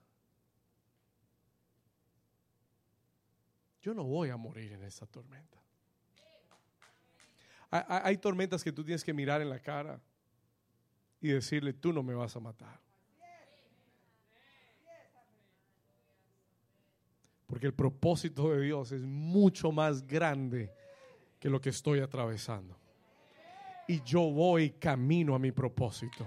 [3.84, 5.58] Yo no voy a morir en esa tormenta.
[7.70, 10.00] Hay, tormentas que tú tienes que mirar en la cara
[11.20, 12.80] y decirle, tú no me vas a matar.
[17.46, 20.72] Porque el propósito de Dios es mucho más grande
[21.38, 22.74] que lo que estoy atravesando.
[23.86, 26.26] Y yo voy camino a mi propósito.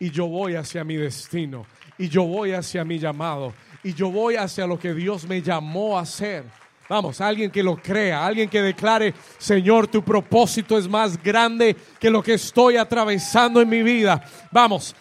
[0.00, 1.64] Y yo voy hacia mi destino.
[1.96, 3.54] Y yo voy hacia mi llamado.
[3.84, 6.44] Y yo voy hacia lo que Dios me llamó a hacer.
[6.88, 12.08] Vamos, alguien que lo crea, alguien que declare, Señor, tu propósito es más grande que
[12.08, 14.24] lo que estoy atravesando en mi vida.
[14.50, 14.96] Vamos,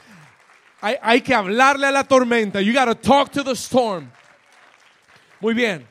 [0.82, 2.62] hay, que hablarle a la tormenta.
[2.62, 4.12] You got to talk to the storm.
[5.40, 5.88] Muy bien.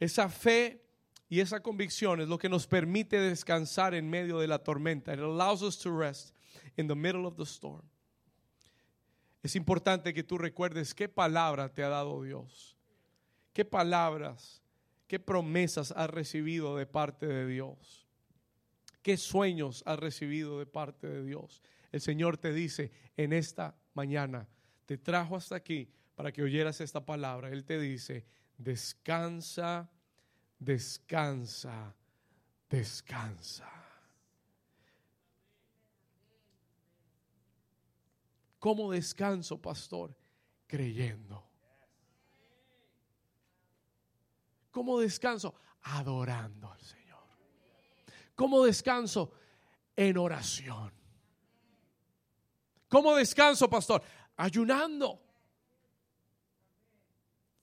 [0.00, 0.82] Esa fe
[1.28, 5.12] y esa convicción es lo que nos permite descansar en medio de la tormenta.
[5.12, 6.34] It allows us to rest
[6.76, 7.82] in the middle of the storm.
[9.42, 12.76] Es importante que tú recuerdes qué palabra te ha dado Dios.
[13.52, 14.62] ¿Qué palabras,
[15.06, 18.06] qué promesas has recibido de parte de Dios?
[19.02, 21.62] ¿Qué sueños has recibido de parte de Dios?
[21.90, 24.48] El Señor te dice en esta mañana,
[24.86, 27.50] te trajo hasta aquí para que oyeras esta palabra.
[27.50, 28.24] Él te dice,
[28.56, 29.90] descansa,
[30.58, 31.94] descansa,
[32.70, 33.70] descansa.
[38.58, 40.16] ¿Cómo descanso, pastor?
[40.68, 41.51] Creyendo.
[44.72, 45.54] ¿Cómo descanso?
[45.82, 47.22] Adorando al Señor.
[48.34, 49.32] ¿Cómo descanso?
[49.94, 50.90] En oración.
[52.88, 54.02] ¿Cómo descanso, pastor?
[54.36, 55.22] Ayunando.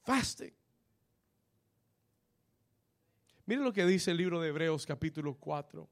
[0.03, 0.53] Fasting.
[3.45, 5.89] Miren lo que dice el libro de Hebreos capítulo 4,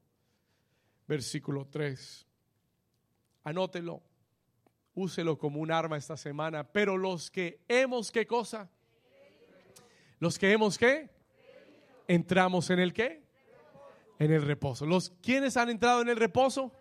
[1.08, 2.26] versículo 3.
[3.42, 4.00] Anótelo,
[4.94, 6.62] úselo como un arma esta semana.
[6.62, 8.70] Pero los que hemos, ¿qué cosa?
[10.18, 11.10] Los que hemos qué?
[12.06, 13.22] Entramos en el qué?
[14.18, 14.86] En el reposo.
[14.86, 16.72] Los quienes han entrado en el reposo?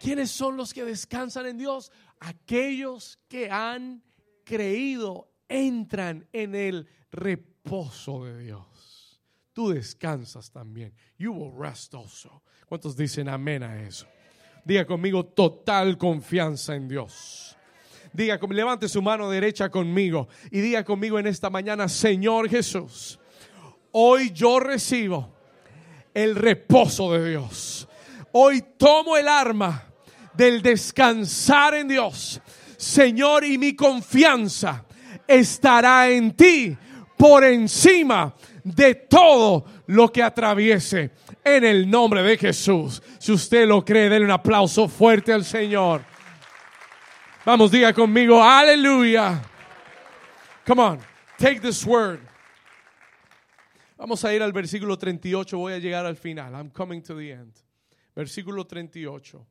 [0.00, 1.92] ¿Quiénes son los que descansan en Dios?
[2.20, 4.02] Aquellos que han
[4.44, 9.20] creído entran en el reposo de Dios.
[9.52, 10.94] Tú descansas también.
[11.18, 12.42] You will rest also.
[12.66, 14.06] ¿Cuántos dicen amén a eso?
[14.64, 17.56] Diga conmigo total confianza en Dios.
[18.12, 23.20] Diga, levante su mano derecha conmigo y diga conmigo en esta mañana, Señor Jesús,
[23.92, 25.32] hoy yo recibo
[26.12, 27.88] el reposo de Dios.
[28.32, 29.84] Hoy tomo el arma
[30.34, 32.40] del descansar en Dios.
[32.76, 34.84] Señor, y mi confianza
[35.26, 36.76] estará en ti
[37.16, 38.34] por encima
[38.64, 41.10] de todo lo que atraviese.
[41.44, 43.02] En el nombre de Jesús.
[43.18, 46.09] Si usted lo cree, denle un aplauso fuerte al Señor.
[47.44, 49.42] Vamos, diga conmigo, aleluya.
[50.66, 51.00] Come on,
[51.38, 52.20] take this word.
[53.96, 56.54] Vamos a ir al versículo 38, voy a llegar al final.
[56.54, 57.54] I'm coming to the end.
[58.14, 59.46] Versículo 38.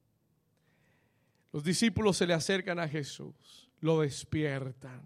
[1.52, 5.02] Los discípulos se le acercan a Jesús, lo despiertan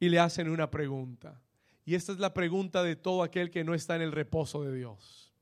[0.00, 1.40] y le hacen una pregunta.
[1.84, 4.74] Y esta es la pregunta de todo aquel que no está en el reposo de
[4.74, 5.32] Dios.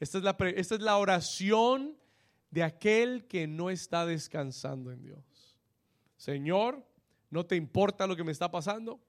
[0.00, 1.96] Esta es la, esta es la oración
[2.54, 5.58] de aquel que no está descansando en Dios.
[6.16, 6.86] Señor,
[7.28, 9.00] ¿no te importa lo que me está pasando?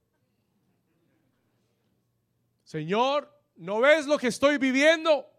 [2.63, 5.31] Señor, ¿no ves lo que estoy viviendo?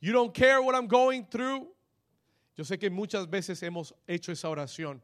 [0.00, 1.74] You don't care what I'm going through.
[2.56, 5.02] Yo sé que muchas veces hemos hecho esa oración,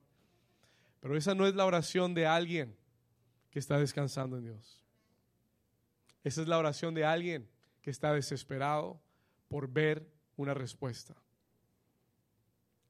[1.01, 2.77] pero esa no es la oración de alguien
[3.51, 4.81] que está descansando en Dios.
[6.23, 7.49] Esa es la oración de alguien
[7.83, 9.01] que está desesperado
[9.49, 11.14] por ver una respuesta,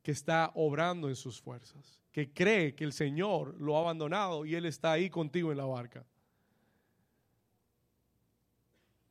[0.02, 4.54] que está obrando en sus fuerzas, que cree que el Señor lo ha abandonado y
[4.54, 6.06] Él está ahí contigo en la barca.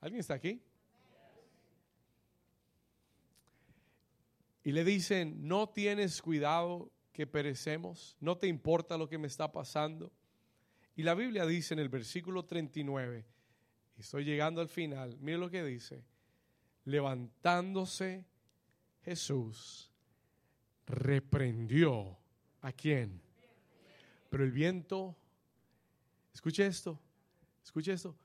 [0.01, 0.61] ¿Alguien está aquí?
[4.63, 9.51] Y le dicen, no tienes cuidado que perecemos, no te importa lo que me está
[9.51, 10.11] pasando.
[10.95, 13.25] Y la Biblia dice en el versículo 39,
[13.97, 16.03] y estoy llegando al final, mire lo que dice,
[16.85, 18.25] levantándose
[19.03, 19.91] Jesús,
[20.85, 22.17] reprendió
[22.61, 23.21] a quién.
[24.29, 25.15] Pero el viento,
[26.33, 26.99] escuche esto,
[27.63, 28.15] escuche esto,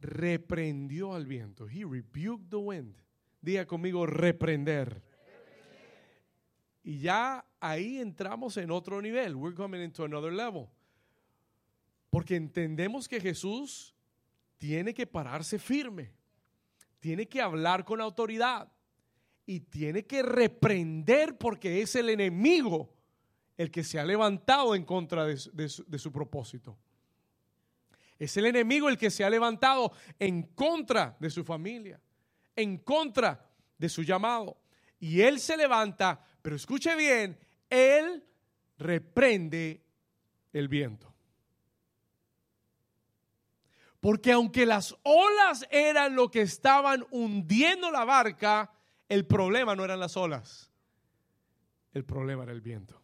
[0.00, 1.68] reprendió al viento.
[1.68, 2.96] He rebuked the wind.
[3.40, 5.02] Diga conmigo, reprender.
[6.82, 9.36] Y ya ahí entramos en otro nivel.
[9.36, 10.68] We're coming into another level.
[12.10, 13.94] Porque entendemos que Jesús
[14.56, 16.12] tiene que pararse firme,
[17.00, 18.70] tiene que hablar con autoridad
[19.46, 22.94] y tiene que reprender porque es el enemigo
[23.56, 26.78] el que se ha levantado en contra de, su, propósito.
[28.18, 32.00] Es el enemigo el que se ha levantado en contra de su familia,
[32.54, 33.44] en contra
[33.76, 34.58] de su llamado.
[35.00, 37.38] Y él se levanta, pero escuche bien,
[37.68, 38.24] él
[38.78, 39.82] reprende
[40.52, 41.12] el viento.
[44.00, 48.70] Porque aunque las olas eran lo que estaban hundiendo la barca,
[49.08, 50.70] el problema no eran las olas.
[51.92, 53.00] El problema era el viento.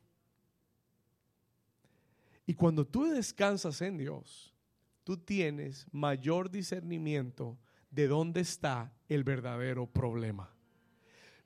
[2.46, 4.54] Y cuando tú descansas en Dios,
[5.02, 7.58] tú tienes mayor discernimiento
[7.90, 10.50] de dónde está el verdadero problema.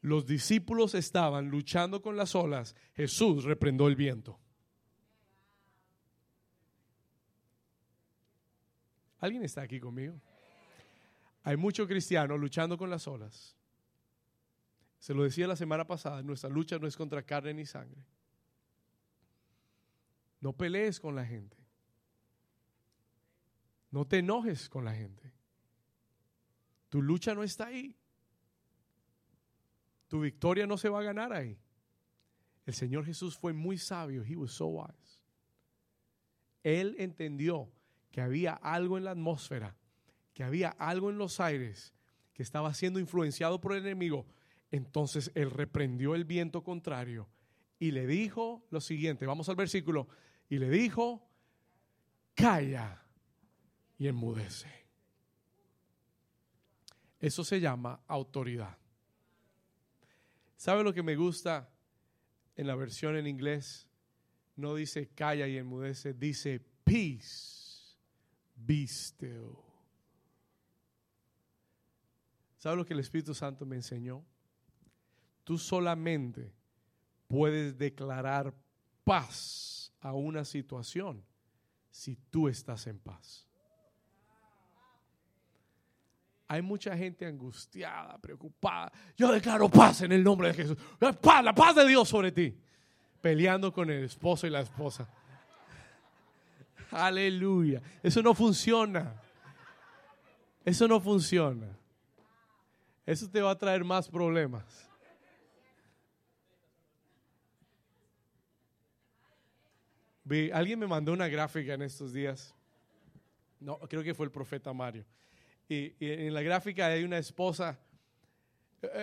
[0.00, 4.38] Los discípulos estaban luchando con las olas, Jesús reprendó el viento.
[9.18, 10.20] ¿Alguien está aquí conmigo?
[11.42, 13.56] Hay muchos cristianos luchando con las olas.
[14.98, 18.04] Se lo decía la semana pasada, nuestra lucha no es contra carne ni sangre.
[20.40, 21.56] No pelees con la gente.
[23.90, 25.32] No te enojes con la gente.
[26.88, 27.96] Tu lucha no está ahí.
[30.08, 31.58] Tu victoria no se va a ganar ahí.
[32.66, 34.22] El Señor Jesús fue muy sabio.
[34.24, 35.20] He was so wise.
[36.62, 37.70] Él entendió
[38.18, 39.76] que había algo en la atmósfera,
[40.34, 41.94] que había algo en los aires
[42.34, 44.26] que estaba siendo influenciado por el enemigo,
[44.72, 47.28] entonces él reprendió el viento contrario
[47.78, 50.08] y le dijo lo siguiente, vamos al versículo,
[50.48, 51.30] y le dijo,
[52.34, 53.04] calla
[53.98, 54.68] y enmudece.
[57.20, 58.76] Eso se llama autoridad.
[60.56, 61.70] ¿Sabe lo que me gusta
[62.56, 63.88] en la versión en inglés?
[64.56, 67.57] No dice calla y enmudece, dice peace
[68.86, 69.56] still.
[72.58, 74.24] ¿Sabe lo que el Espíritu Santo me enseñó?
[75.44, 76.52] Tú solamente
[77.28, 78.52] puedes declarar
[79.04, 81.24] paz a una situación
[81.90, 83.46] si tú estás en paz.
[86.48, 88.90] Hay mucha gente angustiada, preocupada.
[89.16, 90.78] Yo declaro paz en el nombre de Jesús.
[91.20, 92.58] Paz, la paz de Dios sobre ti.
[93.20, 95.08] Peleando con el esposo y la esposa.
[96.90, 97.82] Aleluya.
[98.02, 99.20] Eso no funciona.
[100.64, 101.66] Eso no funciona.
[103.06, 104.88] Eso te va a traer más problemas.
[110.52, 112.54] alguien me mandó una gráfica en estos días.
[113.60, 115.06] No, creo que fue el profeta Mario.
[115.68, 117.78] Y, y, en la gráfica hay una esposa,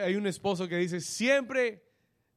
[0.04, 1.85] hay un esposo que dice, siempre,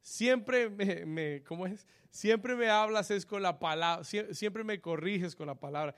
[0.09, 1.87] siempre me, ¿cómo es?
[2.11, 5.95] siempre me hablas es con la palabra, siempre me corriges con la palabra.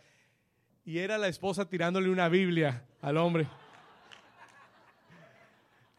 [0.85, 3.47] Y era la esposa tirándole una Biblia al hombre.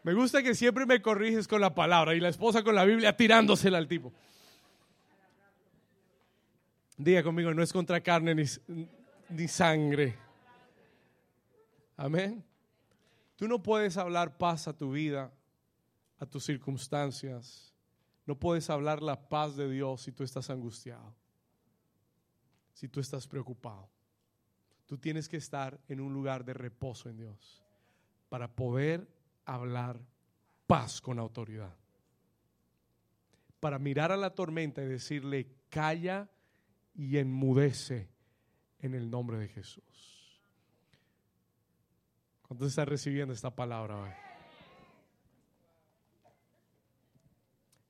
[0.03, 3.16] Me gusta que siempre me corriges con la palabra y la esposa con la Biblia
[3.16, 4.12] tirándosela al tipo.
[6.97, 8.43] Diga conmigo, no es contra carne ni,
[9.30, 10.18] ni sangre.
[11.95, 12.43] Amén.
[13.36, 15.32] Tú no puedes hablar paz a tu vida,
[16.20, 17.70] a tus circunstancias
[18.32, 21.13] no puedes hablar la paz de Dios si tú estás angustiado,
[22.71, 23.89] si tú estás preocupado.
[24.86, 27.61] Tú tienes que estar en un lugar de reposo en Dios
[28.29, 29.05] para poder
[29.43, 29.99] hablar
[30.65, 31.75] paz con autoridad.
[33.59, 36.29] Para mirar a la tormenta y decirle, calla
[36.95, 38.07] y enmudece
[38.79, 40.41] en el nombre de Jesús.
[42.43, 44.30] ¿Cuántos están recibiendo esta palabra hoy?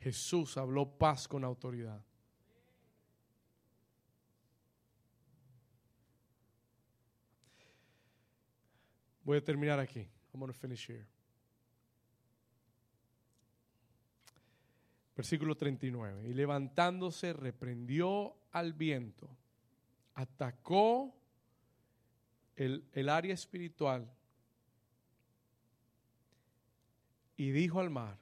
[0.02, 2.04] Jesús habló paz con autoridad.
[9.24, 10.10] Voy a terminar aquí.
[10.34, 11.06] I'm going to finish here.
[15.16, 16.28] Versículo 39.
[16.28, 19.30] Y levantándose, reprendió al viento,
[20.16, 21.16] atacó
[22.56, 24.12] el, el área espiritual
[27.38, 28.20] y dijo al mar,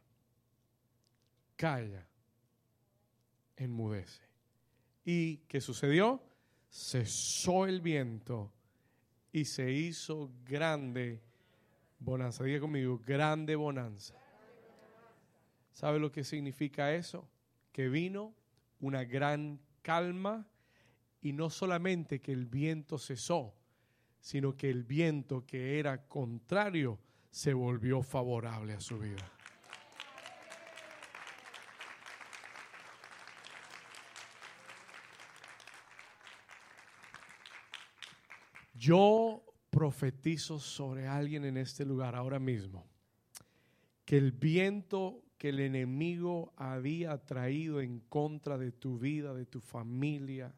[1.59, 2.07] calla,
[3.57, 4.23] enmudece.
[5.03, 6.23] ¿Y qué sucedió?
[6.69, 8.53] Cesó el viento
[9.33, 11.21] y se hizo grande
[11.99, 12.45] bonanza.
[12.45, 14.15] Diga conmigo, grande bonanza.
[15.73, 17.29] ¿Sabe lo que significa eso?
[17.73, 18.33] Que vino
[18.79, 20.47] una gran calma
[21.21, 23.53] y no solamente que el viento cesó,
[24.21, 26.99] sino que el viento que era contrario
[27.31, 29.29] se volvió favorable a su vida.
[38.79, 42.87] Yo profetizo sobre alguien en este lugar ahora mismo
[44.05, 49.59] que el viento que el enemigo había traído en contra de tu vida, de tu
[49.59, 50.53] familia,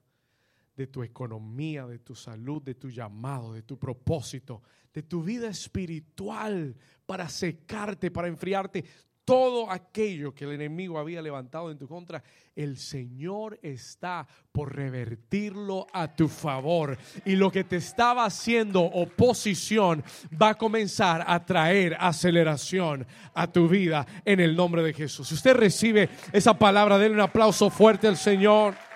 [0.76, 4.62] de tu economía, de tu salud, de tu llamado, de tu propósito,
[4.94, 8.84] de tu vida espiritual, para secarte, para enfriarte,
[9.32, 12.22] todo aquello que el enemigo había levantado en tu contra,
[12.54, 16.98] el Señor está por revertirlo a tu favor.
[17.24, 23.70] Y lo que te estaba haciendo oposición va a comenzar a traer aceleración a tu
[23.70, 25.30] vida en el nombre de Jesús.
[25.30, 28.91] Si usted recibe esa palabra, denle un aplauso fuerte al Señor.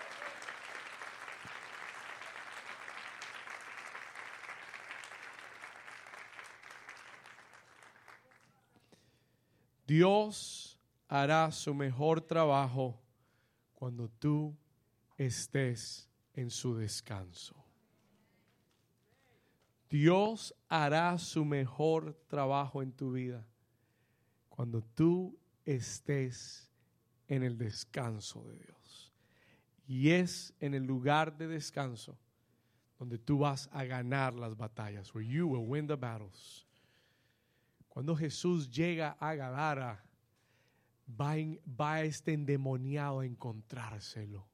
[9.95, 10.77] Dios
[11.07, 13.01] hará su mejor trabajo
[13.73, 14.53] cuando tú
[15.15, 17.55] estés en su descanso.
[19.89, 23.47] Dios hará su mejor trabajo en tu vida
[24.49, 26.69] cuando tú estés
[27.29, 29.13] en el descanso de Dios.
[29.87, 32.17] Y es en el lugar de descanso
[32.99, 36.64] donde tú vas a ganar las batallas, where you will win the battles.
[37.95, 40.03] Cuando Jesús llega a Gadara,
[41.09, 41.35] va,
[41.79, 44.45] va este endemoniado a encontrárselo.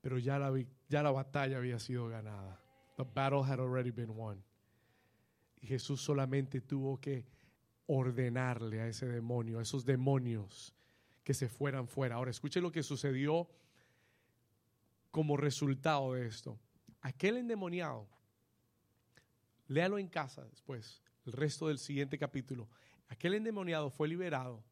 [0.00, 0.52] Pero ya la,
[0.88, 2.62] ya la batalla había sido ganada.
[2.96, 4.40] The battle had already been won.
[5.60, 7.26] Y Jesús solamente tuvo que
[7.86, 10.76] ordenarle a ese demonio, a esos demonios,
[11.24, 12.14] que se fueran fuera.
[12.14, 13.48] Ahora, escuche lo que sucedió
[15.10, 16.56] como resultado de esto.
[17.00, 18.06] Aquel endemoniado,
[19.66, 22.68] léalo en casa después, el resto del siguiente capítulo,
[23.08, 24.64] aquel endemoniado fue liberado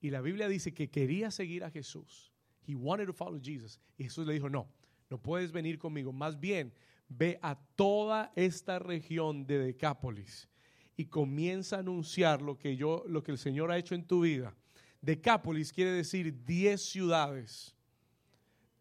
[0.00, 2.32] y la Biblia dice que quería seguir a Jesús.
[2.64, 3.80] He wanted to follow Jesus.
[3.98, 4.68] Y Jesús le dijo, no,
[5.10, 6.12] no puedes venir conmigo.
[6.12, 6.72] Más bien,
[7.08, 10.48] ve a toda esta región de Decápolis
[10.96, 14.20] y comienza a anunciar lo que yo, lo que el Señor ha hecho en tu
[14.20, 14.54] vida.
[15.00, 17.74] Decápolis quiere decir 10 ciudades,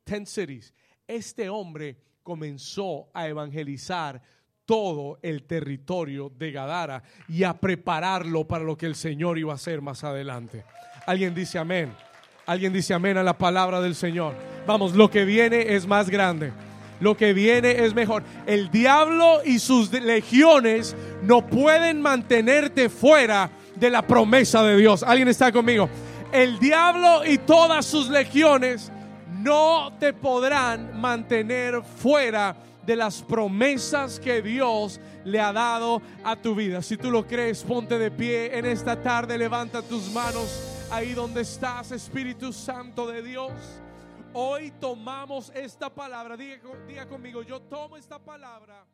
[0.05, 0.73] 10 cities.
[1.07, 4.21] Este hombre comenzó a evangelizar
[4.65, 9.55] todo el territorio de Gadara y a prepararlo para lo que el Señor iba a
[9.55, 10.63] hacer más adelante.
[11.05, 11.93] Alguien dice amén.
[12.45, 14.35] Alguien dice amén a la palabra del Señor.
[14.67, 16.51] Vamos, lo que viene es más grande.
[16.99, 18.23] Lo que viene es mejor.
[18.45, 25.03] El diablo y sus legiones no pueden mantenerte fuera de la promesa de Dios.
[25.03, 25.89] ¿Alguien está conmigo?
[26.31, 28.91] El diablo y todas sus legiones
[29.41, 32.55] no te podrán mantener fuera
[32.85, 36.81] de las promesas que Dios le ha dado a tu vida.
[36.81, 41.41] Si tú lo crees, ponte de pie en esta tarde, levanta tus manos ahí donde
[41.41, 43.51] estás, Espíritu Santo de Dios.
[44.33, 46.59] Hoy tomamos esta palabra, diga,
[47.07, 48.85] conmigo, yo tomo esta palabra.